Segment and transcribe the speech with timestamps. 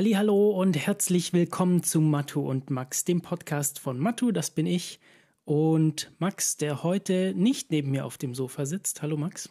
[0.00, 5.00] Hallo und herzlich willkommen zu Matu und Max, dem Podcast von Matu, das bin ich.
[5.44, 9.02] Und Max, der heute nicht neben mir auf dem Sofa sitzt.
[9.02, 9.50] Hallo Max.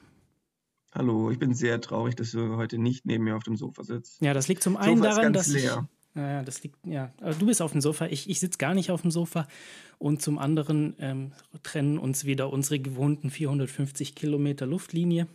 [0.94, 4.22] Hallo, ich bin sehr traurig, dass du heute nicht neben mir auf dem Sofa sitzt.
[4.22, 5.86] Ja, das liegt zum einen Sofa daran, dass leer.
[6.16, 6.22] ich.
[6.22, 7.12] Ja, das liegt, ja.
[7.20, 9.50] Also du bist auf dem Sofa, ich, ich sitze gar nicht auf dem Sofa.
[9.98, 15.28] Und zum anderen ähm, trennen uns wieder unsere gewohnten 450 Kilometer Luftlinie.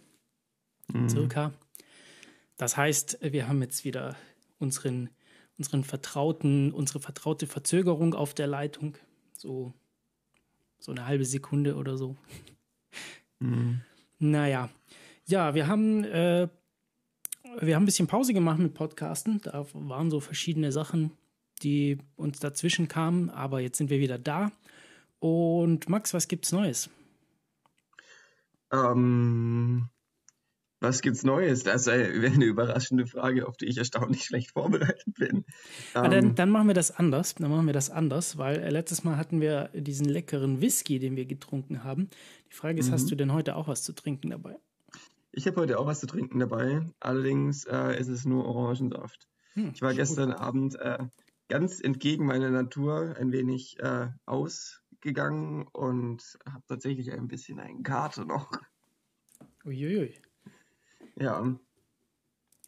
[0.91, 1.11] Mhm.
[1.11, 1.53] Circa.
[2.57, 4.17] Das heißt, wir haben jetzt wieder
[4.63, 5.11] unseren,
[5.59, 8.97] unseren vertrauten, unsere vertraute Verzögerung auf der Leitung.
[9.37, 9.75] So,
[10.79, 12.17] so eine halbe Sekunde oder so.
[13.41, 13.83] Mhm.
[14.19, 14.71] Naja.
[15.27, 16.49] Ja, wir haben, äh,
[17.61, 19.41] wir haben ein bisschen Pause gemacht mit Podcasten.
[19.43, 21.13] Da waren so verschiedene Sachen,
[21.63, 24.53] die uns dazwischen kamen, aber jetzt sind wir wieder da.
[25.19, 26.91] Und Max, was gibt's Neues?
[28.73, 29.89] Ähm,
[30.83, 31.63] was gibt's Neues?
[31.63, 35.45] Das wäre eine überraschende Frage, auf die ich erstaunlich schlecht vorbereitet bin.
[35.95, 37.35] Ah, dann, ähm, dann, machen wir das anders.
[37.35, 41.17] Dann machen wir das anders, weil äh, letztes Mal hatten wir diesen leckeren Whisky, den
[41.17, 42.11] wir getrunken haben.
[42.51, 42.95] Die Frage ist, mhm.
[42.95, 44.57] hast du denn heute auch was zu trinken dabei?
[45.31, 46.83] Ich habe heute auch was zu trinken dabei.
[47.01, 49.29] Allerdings äh, ist es nur Orangensaft.
[49.55, 50.41] Hm, ich war gestern gut.
[50.41, 50.99] Abend äh,
[51.49, 58.25] ganz entgegen meiner Natur ein wenig äh, ausgegangen und habe tatsächlich ein bisschen einen Kater
[58.25, 58.51] noch.
[59.65, 60.21] Uiuiui.
[61.19, 61.55] Ja.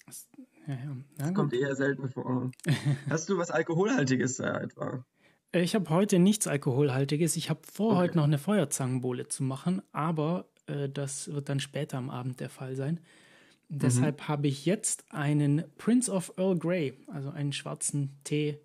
[0.06, 0.28] Das,
[0.66, 0.96] ja, ja.
[1.18, 2.50] das kommt eher selten vor.
[3.08, 5.04] Hast du was Alkoholhaltiges da etwa?
[5.52, 7.36] Ich habe heute nichts Alkoholhaltiges.
[7.36, 7.98] Ich habe vor, okay.
[7.98, 12.50] heute noch eine Feuerzangenbowle zu machen, aber äh, das wird dann später am Abend der
[12.50, 13.00] Fall sein.
[13.68, 13.78] Mhm.
[13.78, 18.58] Deshalb habe ich jetzt einen Prince of Earl Grey, also einen schwarzen Tee,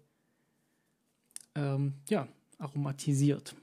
[1.56, 2.28] ähm, ja,
[2.58, 3.56] aromatisiert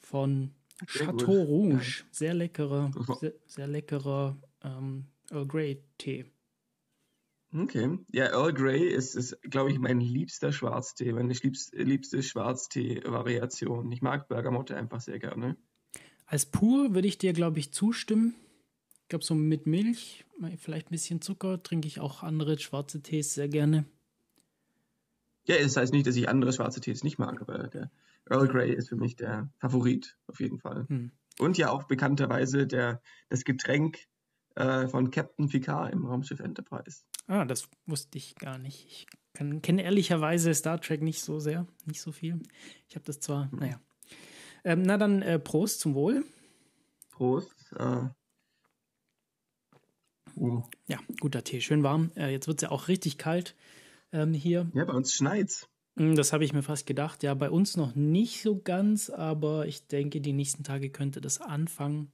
[0.00, 0.52] von
[0.86, 1.42] Chateau.
[1.42, 2.04] Rouge.
[2.10, 2.90] Sehr leckerer,
[3.20, 6.24] sehr, sehr leckerer ähm, Earl Grey Tee.
[7.54, 7.98] Okay.
[8.12, 13.90] Ja, Earl Grey ist, ist glaube ich, mein liebster Schwarztee, meine liebste, liebste Schwarztee-Variation.
[13.90, 15.56] Ich mag Bergamotte einfach sehr gerne.
[16.26, 18.34] Als pur würde ich dir, glaube ich, zustimmen.
[19.02, 20.26] Ich glaube, so mit Milch,
[20.58, 23.86] vielleicht ein bisschen Zucker, trinke ich auch andere schwarze Tees sehr gerne.
[25.46, 27.90] Ja, das heißt nicht, dass ich andere schwarze Tees nicht mag, aber der
[28.28, 30.86] Earl Grey ist für mich der Favorit, auf jeden Fall.
[30.88, 31.12] Hm.
[31.38, 33.00] Und ja auch bekannterweise der,
[33.30, 34.00] das Getränk
[34.54, 37.02] äh, von Captain Picard im Raumschiff Enterprise.
[37.26, 38.86] Ah, das wusste ich gar nicht.
[38.86, 39.06] Ich
[39.62, 42.40] kenne ehrlicherweise Star Trek nicht so sehr, nicht so viel.
[42.88, 43.58] Ich habe das zwar, hm.
[43.58, 43.80] naja.
[44.64, 46.24] Ähm, na dann äh, Prost zum Wohl.
[47.10, 47.72] Prost.
[47.78, 48.08] Äh.
[50.36, 50.62] Uh.
[50.86, 52.10] Ja, guter Tee, schön warm.
[52.16, 53.54] Äh, jetzt wird es ja auch richtig kalt
[54.12, 54.70] ähm, hier.
[54.74, 55.68] Ja, bei uns schneit's.
[55.96, 57.22] Hm, das habe ich mir fast gedacht.
[57.22, 61.40] Ja, bei uns noch nicht so ganz, aber ich denke, die nächsten Tage könnte das
[61.40, 62.12] anfangen.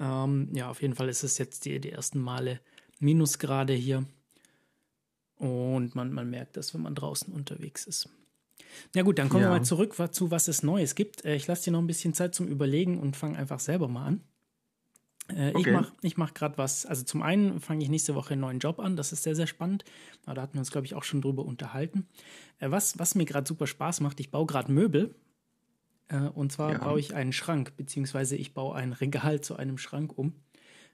[0.00, 2.60] Ähm, ja, auf jeden Fall ist es jetzt die, die ersten Male
[2.98, 4.04] Minusgrade hier.
[5.36, 8.08] Und man, man merkt das, wenn man draußen unterwegs ist.
[8.94, 9.50] Na gut, dann kommen ja.
[9.50, 11.24] wir mal zurück zu, was es Neues gibt.
[11.24, 14.06] Äh, ich lasse dir noch ein bisschen Zeit zum Überlegen und fange einfach selber mal
[14.06, 14.20] an.
[15.28, 15.60] Äh, okay.
[15.60, 16.86] Ich mache ich mach gerade was.
[16.86, 18.96] Also zum einen fange ich nächste Woche einen neuen Job an.
[18.96, 19.84] Das ist sehr, sehr spannend.
[20.24, 22.06] Aber da hatten wir uns, glaube ich, auch schon drüber unterhalten.
[22.58, 25.14] Äh, was, was mir gerade super Spaß macht, ich baue gerade Möbel.
[26.34, 26.78] Und zwar ja.
[26.78, 30.34] baue ich einen Schrank, beziehungsweise ich baue ein Regal zu einem Schrank um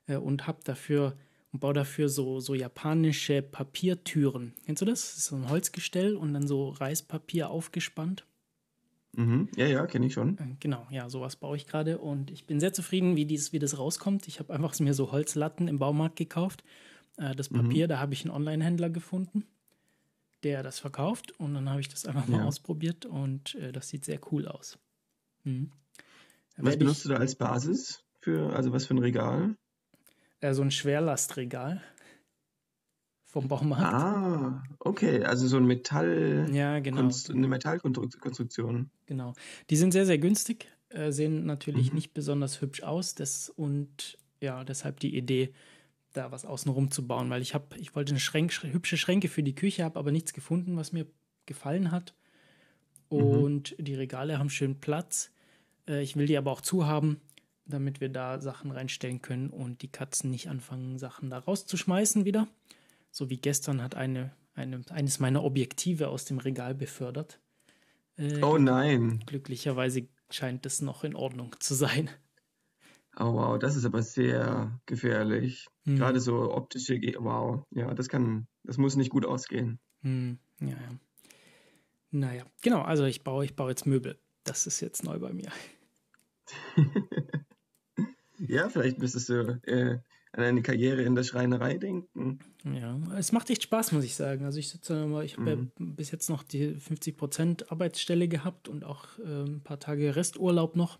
[0.07, 1.17] und habe dafür
[1.57, 4.53] und baue dafür so, so japanische Papiertüren.
[4.67, 5.01] Kennst du das?
[5.03, 8.27] Das ist so ein Holzgestell und dann so Reispapier aufgespannt.
[9.17, 9.49] Mhm.
[9.57, 10.37] Ja, ja, kenne ich schon.
[10.37, 13.59] Äh, genau, ja, sowas baue ich gerade und ich bin sehr zufrieden, wie, dies, wie
[13.59, 14.29] das rauskommt.
[14.29, 16.63] Ich habe einfach mir so Holzlatten im Baumarkt gekauft.
[17.17, 17.63] Äh, das mhm.
[17.63, 17.89] Papier, mhm.
[17.89, 19.47] da habe ich einen Online-Händler gefunden,
[20.43, 22.45] der das verkauft und dann habe ich das einfach mal ja.
[22.45, 24.79] ausprobiert und äh, das sieht sehr cool aus.
[25.47, 25.71] Mhm.
[26.59, 29.57] Was benutzt ich, du da als Basis für, also was für ein Regal?
[30.41, 31.83] äh, so ein Schwerlastregal
[33.25, 33.83] vom Baumarkt.
[33.83, 37.03] Ah, okay, also so ein Metall, ja, genau.
[37.03, 38.91] Konst eine Metallkonstruktion.
[39.07, 39.35] Genau.
[39.69, 41.97] Die sind sehr, sehr günstig, äh, sehen natürlich mhm.
[41.97, 43.15] nicht besonders hübsch aus.
[43.15, 45.53] Das, und ja, deshalb die Idee,
[46.13, 49.43] da was außenrum zu bauen, weil ich habe, ich wollte eine Schränk, hübsche Schränke für
[49.43, 51.07] die Küche, habe aber nichts gefunden, was mir
[51.45, 52.15] gefallen hat.
[53.11, 53.19] Mhm.
[53.19, 53.85] Und mhm.
[53.85, 55.31] die Regale haben schön Platz.
[55.89, 57.21] Äh, ich will die aber auch zu haben
[57.67, 62.49] damit wir da Sachen reinstellen können und die Katzen nicht anfangen, Sachen da rauszuschmeißen wieder.
[63.11, 67.41] So wie gestern hat eine, eine eines meiner Objektive aus dem Regal befördert.
[68.17, 69.23] Äh, oh nein.
[69.27, 72.11] Glücklicherweise scheint es noch in Ordnung zu sein.
[73.19, 75.67] Oh wow, das ist aber sehr gefährlich.
[75.85, 75.97] Hm.
[75.97, 79.79] Gerade so optische, Ge wow, ja, das kann, das muss nicht gut ausgehen.
[80.03, 80.39] Hm.
[80.61, 80.99] Ja, ja.
[82.11, 84.19] Naja, genau, also ich baue, ich baue jetzt Möbel.
[84.45, 85.51] Das ist jetzt neu bei mir.
[88.39, 89.99] Ja, vielleicht müsstest du äh,
[90.33, 92.39] an eine Karriere in der Schreinerei denken.
[92.65, 94.45] Ja, es macht echt Spaß, muss ich sagen.
[94.45, 95.73] Also ich sitze immer, ich habe mhm.
[95.79, 100.77] ja bis jetzt noch die 50% Arbeitsstelle gehabt und auch äh, ein paar Tage Resturlaub
[100.77, 100.99] noch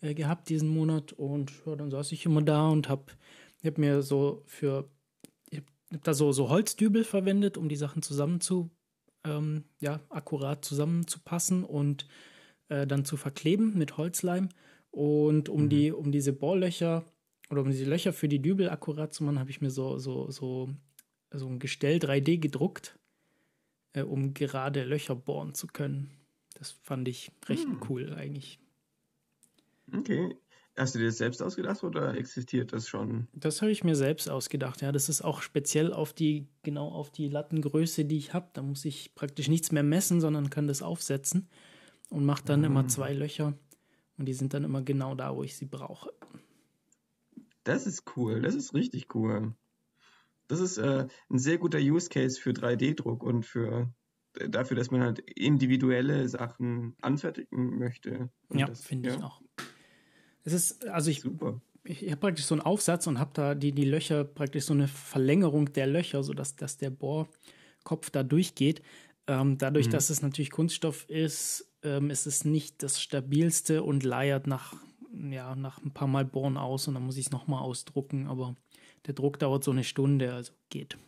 [0.00, 3.06] äh, gehabt diesen Monat und ja, dann saß ich immer da und habe
[3.64, 4.90] hab mir so für,
[5.50, 8.70] ich habe da so, so Holzdübel verwendet, um die Sachen zusammen zu,
[9.24, 12.06] ähm, ja, akkurat zusammenzupassen und
[12.68, 14.48] äh, dann zu verkleben mit Holzleim.
[14.90, 15.68] Und um mhm.
[15.68, 17.04] die, um diese Bohrlöcher
[17.50, 20.30] oder um diese Löcher für die Dübel akkurat zu machen, habe ich mir so, so,
[20.30, 20.70] so,
[21.30, 22.98] so ein Gestell 3D gedruckt,
[23.92, 26.10] äh, um gerade Löcher bohren zu können.
[26.54, 27.80] Das fand ich recht hm.
[27.88, 28.58] cool eigentlich.
[29.94, 30.36] Okay.
[30.76, 33.26] Hast du dir das selbst ausgedacht oder existiert das schon?
[33.32, 34.92] Das habe ich mir selbst ausgedacht, ja.
[34.92, 38.50] Das ist auch speziell auf die, genau auf die Lattengröße, die ich habe.
[38.52, 41.48] Da muss ich praktisch nichts mehr messen, sondern kann das aufsetzen
[42.10, 42.66] und mache dann mhm.
[42.66, 43.54] immer zwei Löcher.
[44.16, 46.12] Und die sind dann immer genau da, wo ich sie brauche.
[47.64, 49.54] Das ist cool, das ist richtig cool.
[50.48, 53.92] Das ist äh, ein sehr guter Use Case für 3D-Druck und für
[54.48, 58.30] dafür, dass man halt individuelle Sachen anfertigen möchte.
[58.48, 59.16] Und ja, finde ja.
[59.16, 59.42] ich auch.
[60.44, 61.60] Es ist, also ich, Super.
[61.84, 64.88] ich habe praktisch so einen Aufsatz und habe da die, die Löcher, praktisch so eine
[64.88, 68.82] Verlängerung der Löcher, sodass dass der Bohrkopf da durchgeht.
[69.28, 69.90] Ähm, dadurch, mhm.
[69.92, 74.74] dass es natürlich Kunststoff ist, ähm, ist es nicht das stabilste und leiert nach
[75.12, 78.56] ja, nach ein paar Mal Bohren aus und dann muss ich es nochmal ausdrucken, aber
[79.06, 80.98] der Druck dauert so eine Stunde, also geht.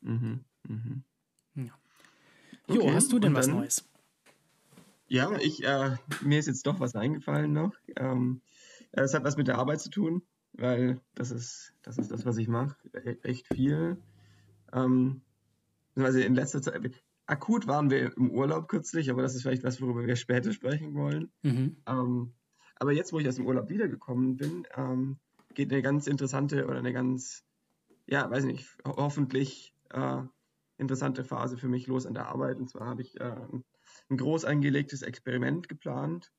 [0.00, 1.04] Mhm, mhm.
[1.54, 1.78] Ja.
[2.68, 3.88] Jo, okay, hast du denn was dann, Neues?
[5.08, 7.74] Ja, ich, äh, mir ist jetzt doch was eingefallen noch.
[7.96, 8.42] Ähm,
[8.92, 12.36] es hat was mit der Arbeit zu tun, weil das ist das, ist das was
[12.36, 12.76] ich mache.
[12.92, 14.00] E echt viel.
[14.72, 15.22] Ähm,
[15.96, 16.80] also in letzter Zeit,
[17.30, 20.94] akut waren wir im Urlaub kürzlich, aber das ist vielleicht was, worüber wir später sprechen
[20.94, 21.32] wollen.
[21.42, 21.76] Mhm.
[21.86, 22.34] Ähm,
[22.76, 25.18] aber jetzt, wo ich aus dem Urlaub wiedergekommen bin, ähm,
[25.54, 27.44] geht eine ganz interessante oder eine ganz,
[28.06, 30.22] ja, weiß nicht, hoffentlich äh,
[30.78, 32.58] interessante Phase für mich los an der Arbeit.
[32.58, 33.36] Und zwar habe ich äh,
[34.08, 36.32] ein groß angelegtes Experiment geplant.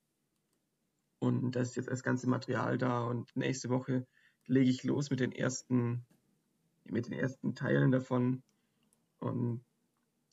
[1.19, 4.07] Und da ist jetzt das ganze Material da und nächste Woche
[4.47, 6.05] lege ich los mit den ersten,
[6.85, 8.41] mit den ersten Teilen davon.
[9.19, 9.63] Und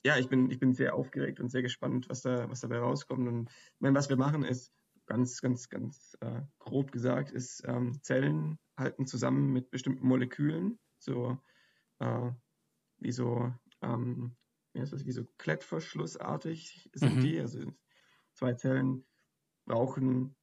[0.04, 3.26] ja, ich bin, ich bin sehr aufgeregt und sehr gespannt, was da, was dabei rauskommt.
[3.28, 4.72] Und ich meine, was wir machen ist,
[5.06, 11.38] ganz, ganz, ganz äh, grob gesagt, ist, ähm, Zellen halten zusammen mit bestimmten Molekülen, so
[11.98, 12.30] äh,
[12.98, 13.52] wie so,
[13.82, 14.36] ähm,
[14.72, 17.20] wie, das, wie so Klettverschlussartig sind mhm.
[17.20, 17.40] die.
[17.40, 17.72] Also
[18.34, 19.04] zwei Zellen
[19.66, 20.36] brauchen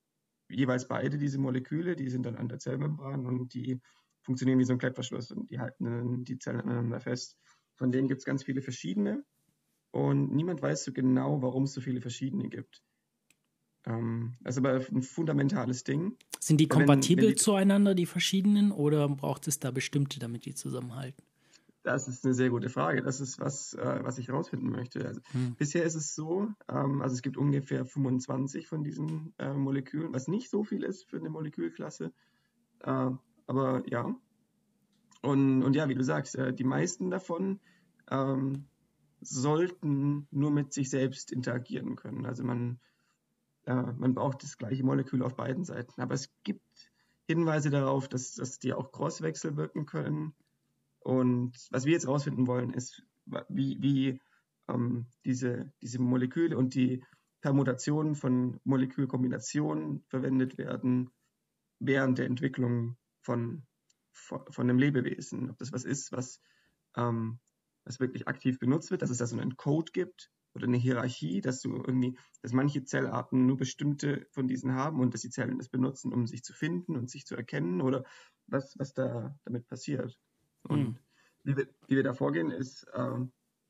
[0.49, 3.81] jeweils beide diese Moleküle, die sind dann an der Zellmembran und die
[4.21, 7.37] funktionieren wie so ein Klettverschluss und die halten die Zellen aneinander fest.
[7.75, 9.23] Von denen gibt es ganz viele verschiedene
[9.95, 12.83] und niemand weiß so genau, warum es so viele verschiedene gibt.
[13.85, 16.17] Ähm, das ist aber ein fundamentales Ding.
[16.37, 20.43] Sind die kompatibel wenn, wenn die, zueinander, die verschiedenen, oder braucht es da bestimmte, damit
[20.43, 21.23] die zusammenhalten?
[21.83, 23.03] Das ist eine sehr gute Frage.
[23.03, 25.07] Das ist was, äh, was ich herausfinden möchte.
[25.07, 25.55] Also, hm.
[25.55, 30.27] Bisher ist es so, ähm, also es gibt ungefähr 25 von diesen äh, Molekülen, was
[30.27, 32.11] nicht so viel ist für eine Molekülklasse.
[32.81, 33.11] Äh,
[33.47, 34.13] aber ja.
[35.21, 37.61] Und, und ja, wie du sagst, äh, die meisten davon
[38.11, 38.65] ähm,
[39.27, 42.25] sollten nur mit sich selbst interagieren können.
[42.25, 42.79] Also man
[43.67, 45.99] ja, man braucht das gleiche Molekül auf beiden Seiten.
[46.01, 46.91] Aber es gibt
[47.27, 50.35] Hinweise darauf, dass, dass die auch Crosswechsel wirken können.
[50.99, 53.03] Und was wir jetzt herausfinden wollen, ist,
[53.49, 54.21] wie, wie
[54.67, 57.03] ähm, diese, diese Moleküle und die
[57.41, 61.11] Permutationen von Molekülkombinationen verwendet werden
[61.79, 63.63] während der Entwicklung von,
[64.11, 65.49] von, von einem Lebewesen.
[65.49, 66.39] Ob das was ist, was,
[66.95, 67.39] ähm,
[67.85, 71.41] was wirklich aktiv benutzt wird, dass es da so einen Code gibt, oder eine Hierarchie,
[71.41, 75.57] dass du irgendwie, dass manche Zellarten nur bestimmte von diesen haben und dass die Zellen
[75.57, 78.05] das benutzen, um sich zu finden und sich zu erkennen oder
[78.47, 80.17] was, was da damit passiert.
[80.63, 80.97] Und mhm.
[81.43, 83.19] wie, wir, wie wir da vorgehen, ist, äh,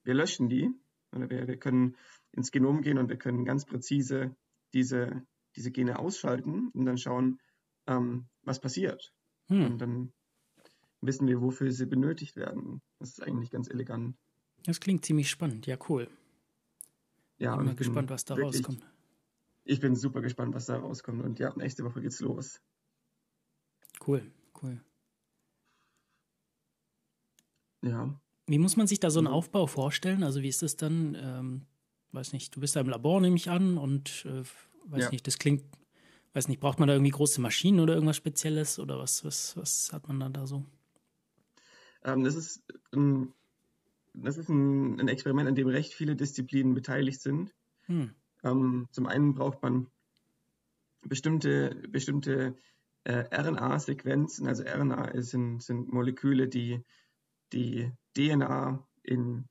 [0.03, 0.69] wir löschen die
[1.11, 1.97] oder wir, wir können
[2.31, 4.35] ins Genom gehen und wir können ganz präzise
[4.73, 7.39] diese, diese Gene ausschalten und dann schauen,
[7.87, 9.11] ähm, was passiert.
[9.49, 9.65] Mhm.
[9.65, 10.13] Und dann
[11.05, 12.81] wissen wir, wofür sie benötigt werden.
[12.99, 14.15] Das ist eigentlich ganz elegant.
[14.63, 16.09] Das klingt ziemlich spannend, ja, cool.
[17.37, 18.85] Ja, ich bin mal gespannt, was da wirklich, rauskommt.
[19.63, 21.23] Ich bin super gespannt, was da rauskommt.
[21.23, 22.61] Und ja, nächste Woche geht's los.
[24.05, 24.31] Cool,
[24.61, 24.81] cool.
[27.81, 28.19] Ja.
[28.47, 30.23] Wie muss man sich da so einen Aufbau vorstellen?
[30.23, 31.15] Also wie ist das dann?
[31.19, 31.65] Ähm,
[32.11, 34.43] weiß nicht, du bist da im Labor, nehme ich an, und äh,
[34.85, 35.09] weiß ja.
[35.11, 35.63] nicht, das klingt,
[36.33, 39.91] weiß nicht, braucht man da irgendwie große Maschinen oder irgendwas Spezielles oder was, was, was
[39.91, 40.65] hat man dann da so?
[42.05, 43.33] Ähm, das ist ein
[44.17, 47.53] das ist ein, ein, Experiment, an dem recht viele Disziplinen beteiligt sind.
[47.87, 48.11] Hm.
[48.43, 49.87] Ähm, zum einen braucht man
[51.01, 52.55] bestimmte, bestimmte
[53.03, 54.47] äh, RNA-Sequenzen.
[54.47, 56.83] Also RNA sind, sind Moleküle, die
[57.53, 59.45] die DNA in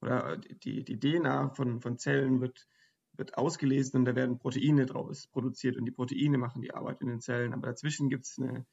[0.00, 2.68] oder die, die DNA von, von Zellen wird,
[3.14, 7.08] wird ausgelesen und da werden Proteine draus produziert und die Proteine machen die Arbeit in
[7.08, 7.52] den Zellen.
[7.52, 8.64] Aber dazwischen gibt es eine,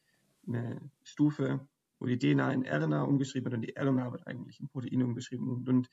[0.47, 1.67] eine Stufe,
[2.05, 5.49] wo die DNA in RNA umgeschrieben wird und die RNA wird eigentlich in Proteine umgeschrieben.
[5.49, 5.89] Und, und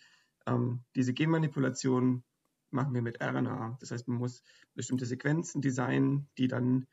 [0.47, 2.23] ähm, diese Genmanipulation
[2.71, 3.79] machen wir mit RNA.
[3.81, 4.43] Das heißt, man muss
[4.75, 6.87] bestimmte Sequenzen designen, die dann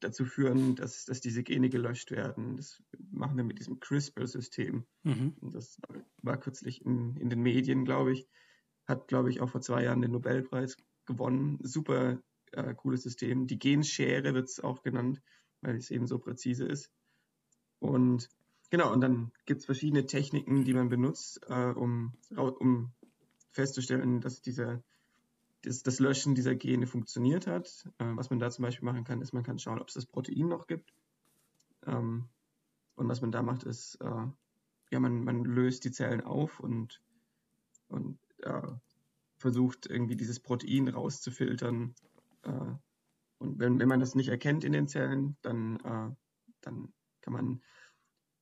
[0.00, 2.56] dazu führen, dass, dass diese Gene gelöscht werden.
[2.56, 2.82] Das
[3.12, 4.84] machen wir mit diesem CRISPR-System.
[5.04, 5.36] Mhm.
[5.52, 5.78] Das
[6.22, 8.26] war kürzlich in, in den Medien, glaube ich.
[8.88, 11.58] Hat, glaube ich, auch vor zwei Jahren den Nobelpreis gewonnen.
[11.62, 12.20] Super
[12.50, 13.46] äh, cooles System.
[13.46, 15.22] Die Genschere wird es auch genannt,
[15.60, 16.90] weil es eben so präzise ist.
[17.78, 18.28] Und
[18.70, 22.92] genau, und dann gibt es verschiedene Techniken, die man benutzt, äh, um, um
[23.52, 24.82] festzustellen, dass dieser
[25.66, 27.88] das, das Löschen dieser Gene funktioniert hat.
[27.98, 30.06] Äh, was man da zum Beispiel machen kann, ist, man kann schauen, ob es das
[30.06, 30.94] Protein noch gibt.
[31.84, 32.28] Ähm,
[32.94, 34.26] und was man da macht, ist, äh,
[34.90, 37.02] ja, man, man löst die Zellen auf und,
[37.88, 38.62] und äh,
[39.36, 41.94] versucht irgendwie dieses Protein rauszufiltern.
[42.42, 42.74] Äh,
[43.38, 46.14] und wenn, wenn man das nicht erkennt in den Zellen, dann, äh,
[46.62, 47.62] dann kann man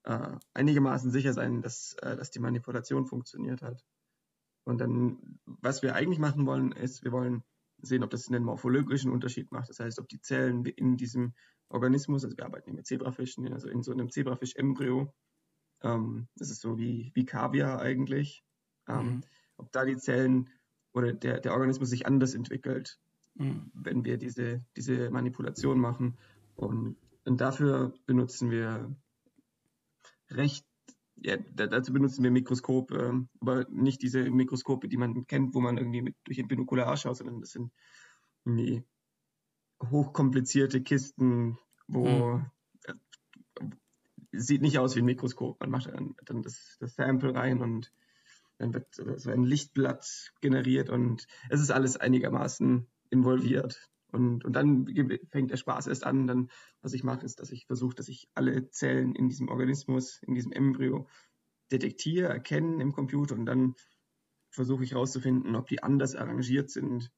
[0.04, 3.84] äh, einigermaßen sicher sein, dass, dass die Manipulation funktioniert hat.
[4.64, 7.42] Und dann, was wir eigentlich machen wollen, ist, wir wollen
[7.78, 9.68] sehen, ob das einen morphologischen Unterschied macht.
[9.68, 11.34] Das heißt, ob die Zellen in diesem
[11.68, 15.12] Organismus, also wir arbeiten hier mit Zebrafischen, also in so einem Zebrafisch-Embryo,
[15.82, 18.42] ähm, das ist so wie, wie Kaviar eigentlich,
[18.88, 19.24] ähm, mhm.
[19.56, 20.50] ob da die Zellen
[20.92, 22.98] oder der, der Organismus sich anders entwickelt,
[23.34, 23.70] mhm.
[23.74, 26.16] wenn wir diese, diese Manipulation machen.
[26.54, 28.94] Und, und dafür benutzen wir
[30.30, 30.64] recht
[31.16, 36.02] ja, dazu benutzen wir Mikroskope, aber nicht diese Mikroskope, die man kennt, wo man irgendwie
[36.02, 37.72] mit, durch ein Binokular schaut, sondern das sind
[38.44, 38.84] irgendwie
[39.82, 42.46] hochkomplizierte Kisten, wo mhm.
[42.84, 43.64] äh,
[44.32, 45.60] sieht nicht aus wie ein Mikroskop.
[45.60, 47.92] Man macht dann, dann das, das, Sample rein und
[48.58, 53.88] dann wird so ein Lichtblatt generiert und es ist alles einigermaßen involviert.
[54.14, 54.86] Und, und dann
[55.30, 56.26] fängt der Spaß erst an.
[56.26, 60.22] Dann, was ich mache, ist, dass ich versuche, dass ich alle Zellen in diesem Organismus,
[60.22, 61.08] in diesem Embryo
[61.72, 63.74] detektiere, erkenne im Computer und dann
[64.50, 67.10] versuche ich herauszufinden, ob die anders arrangiert sind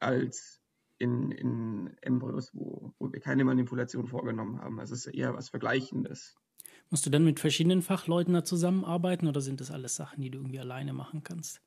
[0.00, 0.60] als
[0.98, 4.78] in, in Embryos, wo, wo wir keine Manipulation vorgenommen haben.
[4.78, 6.36] Also es ist eher was Vergleichendes.
[6.90, 10.38] Musst du dann mit verschiedenen Fachleuten da zusammenarbeiten oder sind das alles Sachen, die du
[10.38, 11.62] irgendwie alleine machen kannst?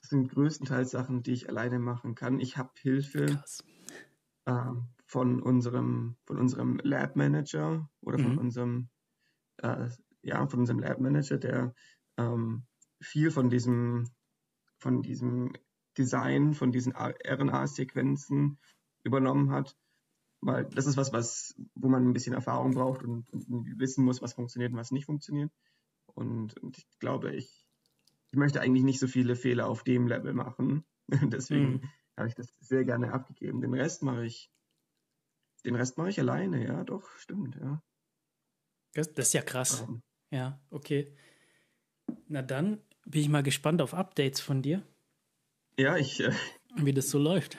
[0.00, 2.38] Das sind größtenteils Sachen, die ich alleine machen kann.
[2.38, 3.64] Ich habe Hilfe Krass
[4.48, 4.72] äh,
[5.04, 8.38] von unserem, von unserem Lab Manager oder von mhm.
[8.38, 8.88] unserem,
[9.58, 9.88] äh,
[10.22, 11.74] ja, von unserem Lab Manager, der
[12.16, 12.66] ähm,
[13.00, 14.10] viel von diesem,
[14.78, 15.52] von diesem
[15.96, 18.58] Design, von diesen RNA-Sequenzen
[19.04, 19.76] übernommen hat.
[20.40, 24.22] Weil das ist was, was, wo man ein bisschen Erfahrung braucht und, und wissen muss,
[24.22, 25.50] was funktioniert und was nicht funktioniert.
[26.14, 27.66] Und, und ich glaube, ich,
[28.30, 30.84] ich möchte eigentlich nicht so viele Fehler auf dem Level machen.
[31.08, 33.60] Deswegen mhm habe ich das sehr gerne abgegeben.
[33.60, 34.50] Den Rest mache ich,
[35.64, 37.82] den Rest mache ich alleine, ja, doch, stimmt, ja.
[38.94, 39.82] Das, das ist ja krass.
[39.82, 41.14] Um, ja, okay.
[42.26, 44.82] Na dann bin ich mal gespannt auf Updates von dir.
[45.78, 46.20] Ja, ich.
[46.20, 46.32] Äh,
[46.76, 47.56] wie das so läuft.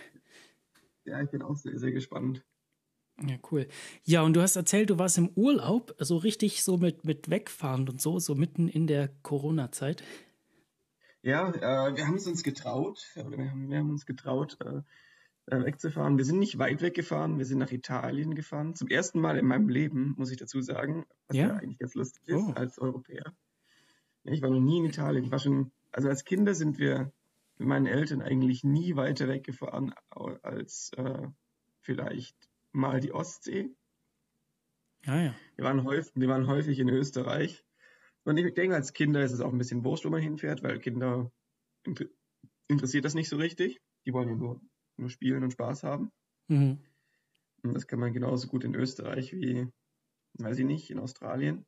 [1.05, 2.43] Ja, ich bin auch sehr, sehr gespannt.
[3.21, 3.67] Ja, cool.
[4.03, 7.89] Ja, und du hast erzählt, du warst im Urlaub, so richtig so mit, mit Wegfahren
[7.89, 10.03] und so, so mitten in der Corona-Zeit.
[11.21, 14.81] Ja, äh, wir haben es uns getraut, oder wir haben, wir haben uns getraut, äh,
[15.47, 16.17] äh, wegzufahren.
[16.17, 18.75] Wir sind nicht weit weggefahren, wir sind nach Italien gefahren.
[18.75, 21.95] Zum ersten Mal in meinem Leben, muss ich dazu sagen, was ja, ja eigentlich ganz
[21.95, 22.53] lustig ist oh.
[22.53, 23.33] als Europäer.
[24.23, 25.23] Ich war noch nie in Italien.
[25.23, 27.11] Ich war schon, also als Kinder sind wir
[27.57, 29.93] mit meinen Eltern eigentlich nie weiter weggefahren
[30.41, 31.27] als äh,
[31.81, 32.37] vielleicht
[32.71, 33.69] mal die Ostsee.
[35.05, 35.35] Ah, ja.
[35.55, 37.65] wir, waren häufig, wir waren häufig in Österreich.
[38.25, 40.79] Und ich denke, als Kinder ist es auch ein bisschen wurscht, wo man hinfährt, weil
[40.79, 41.31] Kinder
[42.67, 43.81] interessiert das nicht so richtig.
[44.05, 44.61] Die wollen ja nur,
[44.97, 46.11] nur spielen und Spaß haben.
[46.47, 46.79] Mhm.
[47.63, 49.67] Und das kann man genauso gut in Österreich wie,
[50.33, 51.65] weiß ich nicht, in Australien.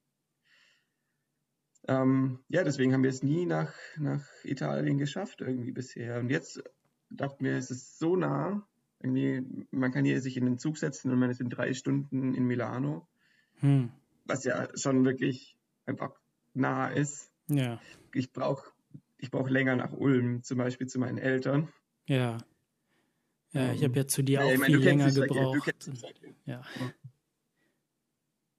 [1.87, 6.19] Ähm, ja, deswegen haben wir es nie nach, nach Italien geschafft, irgendwie bisher.
[6.19, 6.61] Und jetzt
[7.09, 8.67] dachten wir, es ist so nah.
[8.99, 12.35] Irgendwie, man kann hier sich in den Zug setzen und man ist in drei Stunden
[12.35, 13.07] in Milano.
[13.55, 13.91] Hm.
[14.25, 16.20] Was ja schon wirklich einfach
[16.53, 17.31] nah ist.
[17.47, 17.79] Ja.
[18.13, 18.71] Ich brauche
[19.17, 21.69] ich brauch länger nach Ulm, zum Beispiel zu meinen Eltern.
[22.07, 22.37] Ja.
[23.53, 25.75] Ja, ich habe ja zu dir ja, auch meine, viel länger gebraucht.
[26.45, 26.61] Ja.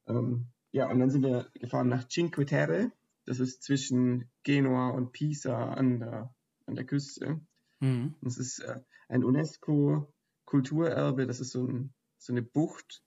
[0.07, 2.93] Ähm, ja, und dann sind wir gefahren nach Cinque Terre.
[3.25, 6.35] Das ist zwischen Genua und Pisa an der,
[6.67, 7.41] an der Küste.
[7.81, 8.17] Mhm.
[8.21, 11.27] Das ist äh, ein UNESCO-Kulturerbe.
[11.27, 13.03] Das ist so, ein, so eine Bucht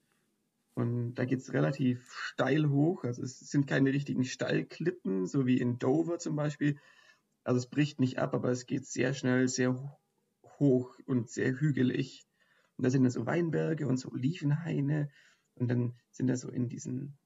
[0.75, 3.05] Und da geht es relativ steil hoch.
[3.05, 6.77] Also es sind keine richtigen Steilklippen, so wie in Dover zum Beispiel.
[7.45, 9.97] Also es bricht nicht ab, aber es geht sehr schnell, sehr
[10.59, 12.25] hoch und sehr hügelig.
[12.75, 15.09] Und da sind dann so Weinberge und so Olivenhaine.
[15.55, 17.17] Und dann sind da so in diesen,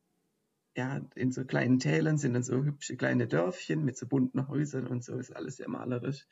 [0.77, 4.85] ja, in so kleinen Tälern sind dann so hübsche kleine Dörfchen mit so bunten Häusern
[4.85, 5.17] und so.
[5.17, 6.27] Ist alles sehr malerisch.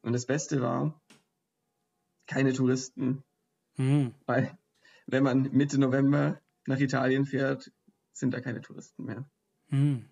[0.00, 0.98] Und das Beste war,
[2.26, 3.22] keine Touristen.
[3.74, 4.14] Hm.
[4.24, 4.56] Weil,
[5.06, 7.72] wenn man Mitte November nach Italien fährt,
[8.12, 9.28] sind da keine Touristen mehr.
[9.68, 10.04] Hm.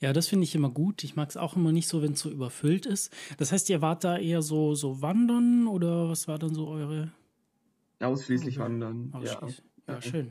[0.00, 1.02] Ja, das finde ich immer gut.
[1.04, 3.12] Ich mag es auch immer nicht so, wenn es so überfüllt ist.
[3.36, 7.12] Das heißt, ihr wart da eher so, so wandern oder was war dann so eure?
[8.00, 9.10] Ausschließlich wandern.
[9.12, 9.62] Ausschließlich.
[9.86, 9.94] Ja.
[9.94, 10.30] ja, schön.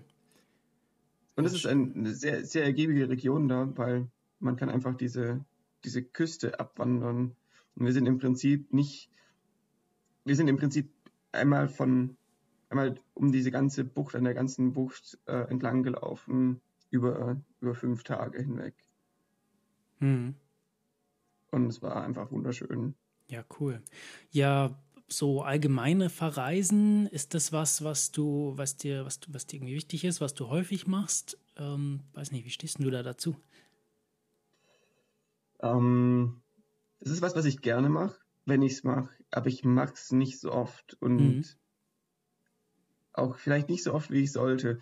[1.36, 5.46] Und es ist eine sehr, sehr ergiebige Region da, weil man kann einfach diese,
[5.84, 7.36] diese Küste abwandern.
[7.75, 9.12] Und wir sind im Prinzip nicht,
[10.25, 10.91] wir sind im Prinzip
[11.31, 12.17] einmal von,
[12.69, 18.03] einmal um diese ganze Bucht, an der ganzen Bucht äh, entlang gelaufen, über, über fünf
[18.03, 18.75] Tage hinweg.
[20.00, 20.36] Mhm.
[21.51, 22.95] Und es war einfach wunderschön.
[23.29, 23.81] Ja, cool.
[24.31, 29.57] Ja, so allgemeine Verreisen, ist das was, was du, was dir, was du, was dir
[29.57, 31.38] irgendwie wichtig ist, was du häufig machst?
[31.55, 33.36] Ähm, weiß nicht, wie stehst du da dazu?
[35.59, 36.41] Ähm,
[37.00, 40.12] das ist was, was ich gerne mache, wenn ich es mache, aber ich mache es
[40.12, 41.45] nicht so oft und mhm.
[43.17, 44.79] Auch vielleicht nicht so oft, wie ich sollte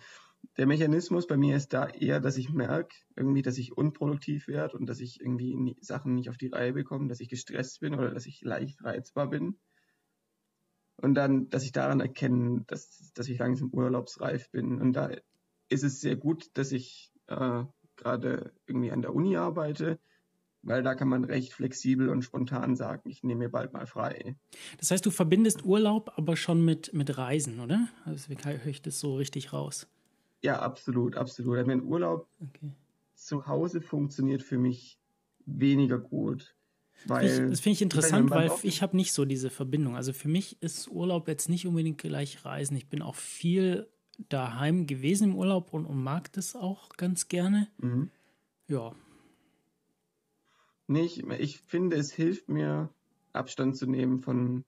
[0.56, 4.76] der Mechanismus bei mir ist da eher, dass ich merke, irgendwie, dass ich unproduktiv werde
[4.76, 8.10] und dass ich irgendwie Sachen nicht auf die Reihe bekomme, dass ich gestresst bin oder
[8.10, 9.58] dass ich leicht reizbar bin.
[10.96, 14.80] Und dann, dass ich daran erkenne, dass, dass ich langsam urlaubsreif bin.
[14.80, 15.10] Und da
[15.68, 17.64] ist es sehr gut, dass ich äh,
[17.96, 19.98] gerade irgendwie an der Uni arbeite,
[20.66, 24.36] weil da kann man recht flexibel und spontan sagen, ich nehme mir bald mal frei.
[24.78, 27.88] Das heißt, du verbindest Urlaub aber schon mit, mit Reisen, oder?
[28.04, 29.86] Also wie höre ich das so richtig raus?
[30.42, 31.64] Ja, absolut, absolut.
[31.66, 32.72] Mein Urlaub okay.
[33.14, 34.98] zu Hause funktioniert für mich
[35.46, 36.54] weniger gut.
[37.06, 39.94] Weil, das finde ich interessant, weil ich habe nicht so diese Verbindung.
[39.94, 42.76] Also für mich ist Urlaub jetzt nicht unbedingt gleich Reisen.
[42.76, 43.86] Ich bin auch viel
[44.28, 47.68] daheim gewesen im Urlaub und, und mag das auch ganz gerne.
[47.78, 48.10] Mhm.
[48.66, 48.94] Ja.
[50.88, 52.90] Nee, ich, ich finde, es hilft mir,
[53.32, 54.64] Abstand zu nehmen von,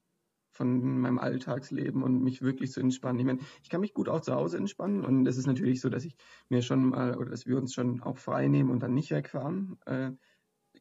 [0.50, 3.20] von meinem Alltagsleben und mich wirklich zu entspannen.
[3.20, 5.88] Ich meine, ich kann mich gut auch zu Hause entspannen und es ist natürlich so,
[5.88, 6.16] dass ich
[6.48, 9.78] mir schon mal oder dass wir uns schon auch frei nehmen und dann nicht wegfahren.
[9.86, 10.12] Äh,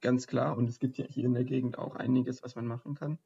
[0.01, 0.57] ganz klar.
[0.57, 3.19] Und es gibt ja hier in der Gegend auch einiges, was man machen kann.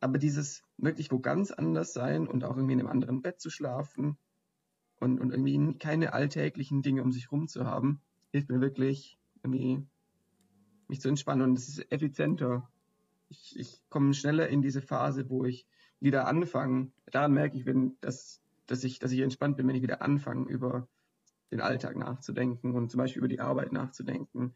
[0.00, 3.50] Aber dieses wirklich wo ganz anders sein und auch irgendwie in einem anderen Bett zu
[3.50, 4.16] schlafen
[5.00, 9.86] und, und irgendwie keine alltäglichen Dinge um sich rum zu haben, hilft mir wirklich irgendwie
[10.88, 12.68] mich zu entspannen und es ist effizienter
[13.28, 15.66] ich, ich komme schneller in diese Phase, wo ich
[16.00, 16.90] wieder anfange.
[17.10, 20.48] Daran merke ich, wenn, dass, dass, ich, dass ich entspannt bin, wenn ich wieder anfange,
[20.48, 20.88] über
[21.50, 24.54] den Alltag nachzudenken und zum Beispiel über die Arbeit nachzudenken.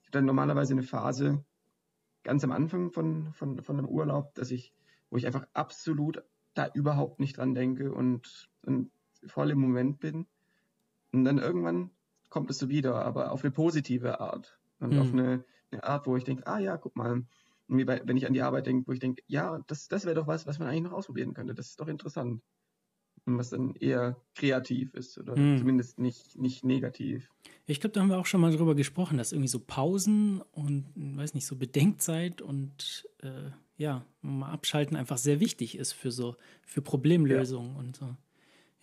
[0.00, 1.44] Ich habe dann normalerweise eine Phase
[2.22, 4.72] ganz am Anfang von, von, von einem Urlaub, dass ich,
[5.10, 6.22] wo ich einfach absolut
[6.54, 8.90] da überhaupt nicht dran denke und, und
[9.26, 10.26] voll im Moment bin.
[11.12, 11.90] Und dann irgendwann
[12.28, 14.58] kommt es so wieder, aber auf eine positive Art.
[14.80, 14.98] Und mhm.
[14.98, 17.24] auf eine, eine Art, wo ich denke, ah ja, guck mal,
[17.68, 20.46] wenn ich an die Arbeit denke, wo ich denke, ja, das, das wäre doch was,
[20.46, 21.54] was man eigentlich noch ausprobieren könnte.
[21.54, 22.42] Das ist doch interessant.
[23.26, 25.56] Und was dann eher kreativ ist oder hm.
[25.56, 27.30] zumindest nicht, nicht negativ.
[27.64, 30.84] Ich glaube, da haben wir auch schon mal drüber gesprochen, dass irgendwie so Pausen und,
[30.94, 36.36] weiß nicht, so Bedenkzeit und äh, ja, mal abschalten einfach sehr wichtig ist für so,
[36.62, 37.78] für Problemlösungen ja.
[37.78, 38.16] und so.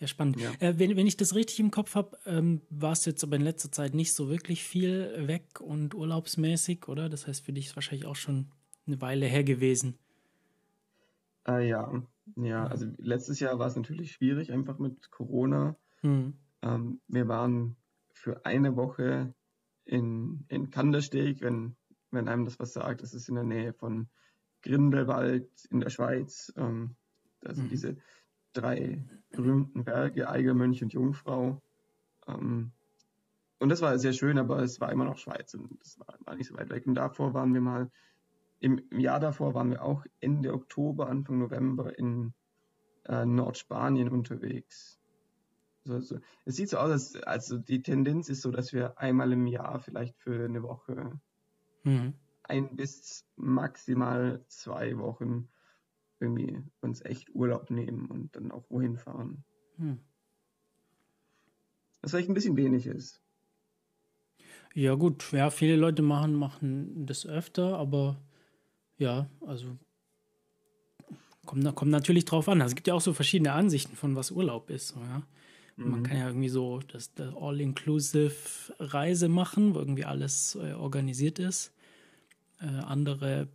[0.02, 0.40] Ja, spannend.
[0.40, 0.50] Ja.
[0.58, 3.42] Äh, wenn, wenn ich das richtig im Kopf habe, ähm, warst du jetzt aber in
[3.42, 7.08] letzter Zeit nicht so wirklich viel weg und urlaubsmäßig, oder?
[7.08, 8.50] Das heißt, für dich ist wahrscheinlich auch schon
[8.84, 9.96] eine Weile her gewesen.
[11.46, 12.02] Äh, ja,
[12.34, 15.76] ja, also letztes Jahr war es natürlich schwierig, einfach mit Corona.
[16.02, 16.34] Mhm.
[16.62, 17.76] Ähm, wir waren
[18.10, 19.32] für eine Woche
[19.84, 21.76] in, in Kandersteg, wenn,
[22.10, 23.02] wenn einem das was sagt.
[23.02, 24.08] Das ist in der Nähe von
[24.62, 26.52] Grindelwald in der Schweiz.
[26.56, 26.96] Ähm,
[27.40, 27.70] da sind mhm.
[27.70, 27.96] diese
[28.52, 31.60] drei berühmten Berge, Eigermönch und Jungfrau.
[32.26, 32.72] Ähm,
[33.58, 36.34] und das war sehr schön, aber es war immer noch Schweiz und das war, war
[36.34, 36.86] nicht so weit weg.
[36.86, 37.90] Und davor waren wir mal
[38.62, 42.32] im, Im Jahr davor waren wir auch Ende Oktober, Anfang November in
[43.06, 45.00] äh, Nordspanien unterwegs.
[45.82, 46.20] So, so.
[46.44, 49.80] Es sieht so aus, als also die Tendenz ist so, dass wir einmal im Jahr
[49.80, 51.18] vielleicht für eine Woche
[51.82, 52.14] mhm.
[52.44, 55.48] ein bis maximal zwei Wochen
[56.22, 59.44] irgendwie uns echt Urlaub nehmen und dann auch wohin fahren.
[59.76, 59.98] Mhm.
[62.00, 63.22] Was vielleicht ein bisschen wenig ist.
[64.74, 68.16] Ja, gut, ja, viele Leute machen, machen das öfter, aber
[68.96, 69.76] ja, also
[71.44, 72.62] kommt, kommt natürlich drauf an.
[72.62, 74.88] Also es gibt ja auch so verschiedene Ansichten von was Urlaub ist.
[74.88, 75.22] So, ja.
[75.76, 75.90] Mhm.
[75.90, 78.34] Man kann ja irgendwie so das, das All-Inclusive
[78.78, 81.72] Reise machen, wo irgendwie alles äh, organisiert ist.
[82.60, 83.48] Äh, andere,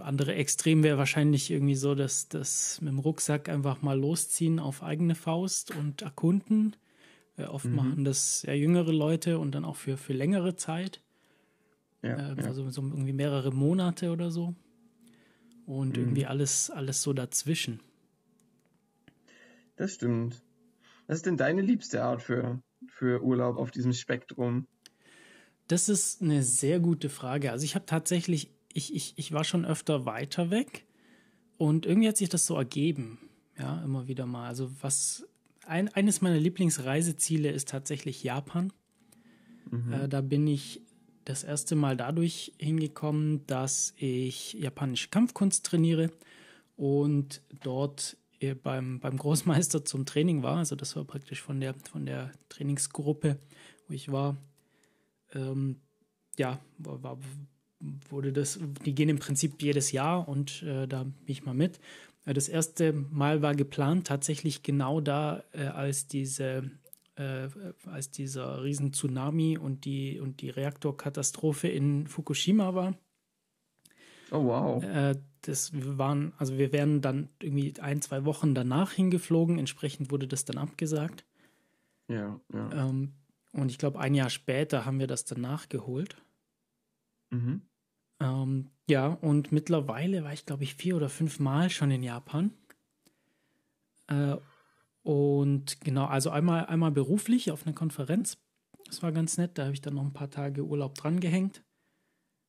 [0.00, 4.82] andere Extrem wäre wahrscheinlich irgendwie so, dass das mit dem Rucksack einfach mal losziehen auf
[4.82, 6.76] eigene Faust und erkunden.
[7.36, 7.74] Äh, oft mhm.
[7.74, 11.00] machen das ja jüngere Leute und dann auch für, für längere Zeit.
[12.02, 12.44] Ja, äh, ja.
[12.46, 14.54] Also so irgendwie mehrere Monate oder so.
[15.66, 16.02] Und mhm.
[16.02, 17.80] irgendwie alles, alles so dazwischen.
[19.76, 20.42] Das stimmt.
[21.06, 24.66] Was ist denn deine liebste Art für, für Urlaub auf diesem Spektrum?
[25.68, 27.52] Das ist eine sehr gute Frage.
[27.52, 30.86] Also ich habe tatsächlich, ich, ich, ich war schon öfter weiter weg
[31.58, 33.18] und irgendwie hat sich das so ergeben.
[33.58, 34.46] Ja, immer wieder mal.
[34.46, 35.26] Also was,
[35.66, 38.72] ein, eines meiner Lieblingsreiseziele ist tatsächlich Japan.
[39.70, 39.92] Mhm.
[39.92, 40.80] Äh, da bin ich
[41.24, 46.10] das erste Mal dadurch hingekommen, dass ich japanische Kampfkunst trainiere
[46.76, 48.16] und dort
[48.62, 50.58] beim, beim Großmeister zum Training war.
[50.58, 53.38] Also das war praktisch von der, von der Trainingsgruppe,
[53.88, 54.36] wo ich war.
[55.34, 55.80] Ähm,
[56.38, 57.18] ja, war,
[57.80, 61.78] wurde das, die gehen im Prinzip jedes Jahr und äh, da bin ich mal mit.
[62.24, 66.70] Äh, das erste Mal war geplant, tatsächlich genau da, äh, als diese
[67.18, 67.48] äh,
[67.86, 72.94] als dieser riesen Tsunami und die, und die Reaktorkatastrophe in Fukushima war.
[74.30, 74.84] Oh wow.
[74.84, 80.28] Äh, das waren, also wir wären dann irgendwie ein, zwei Wochen danach hingeflogen, entsprechend wurde
[80.28, 81.24] das dann abgesagt.
[82.08, 82.88] Ja, ja.
[82.88, 83.12] Ähm,
[83.52, 86.16] und ich glaube, ein Jahr später haben wir das dann nachgeholt.
[87.30, 87.62] Mhm.
[88.20, 92.52] Ähm, ja, und mittlerweile war ich, glaube ich, vier oder fünf Mal schon in Japan.
[94.08, 94.36] Äh,
[95.02, 98.38] und genau, also einmal, einmal beruflich auf einer Konferenz.
[98.86, 99.58] Das war ganz nett.
[99.58, 101.62] Da habe ich dann noch ein paar Tage Urlaub dran gehängt.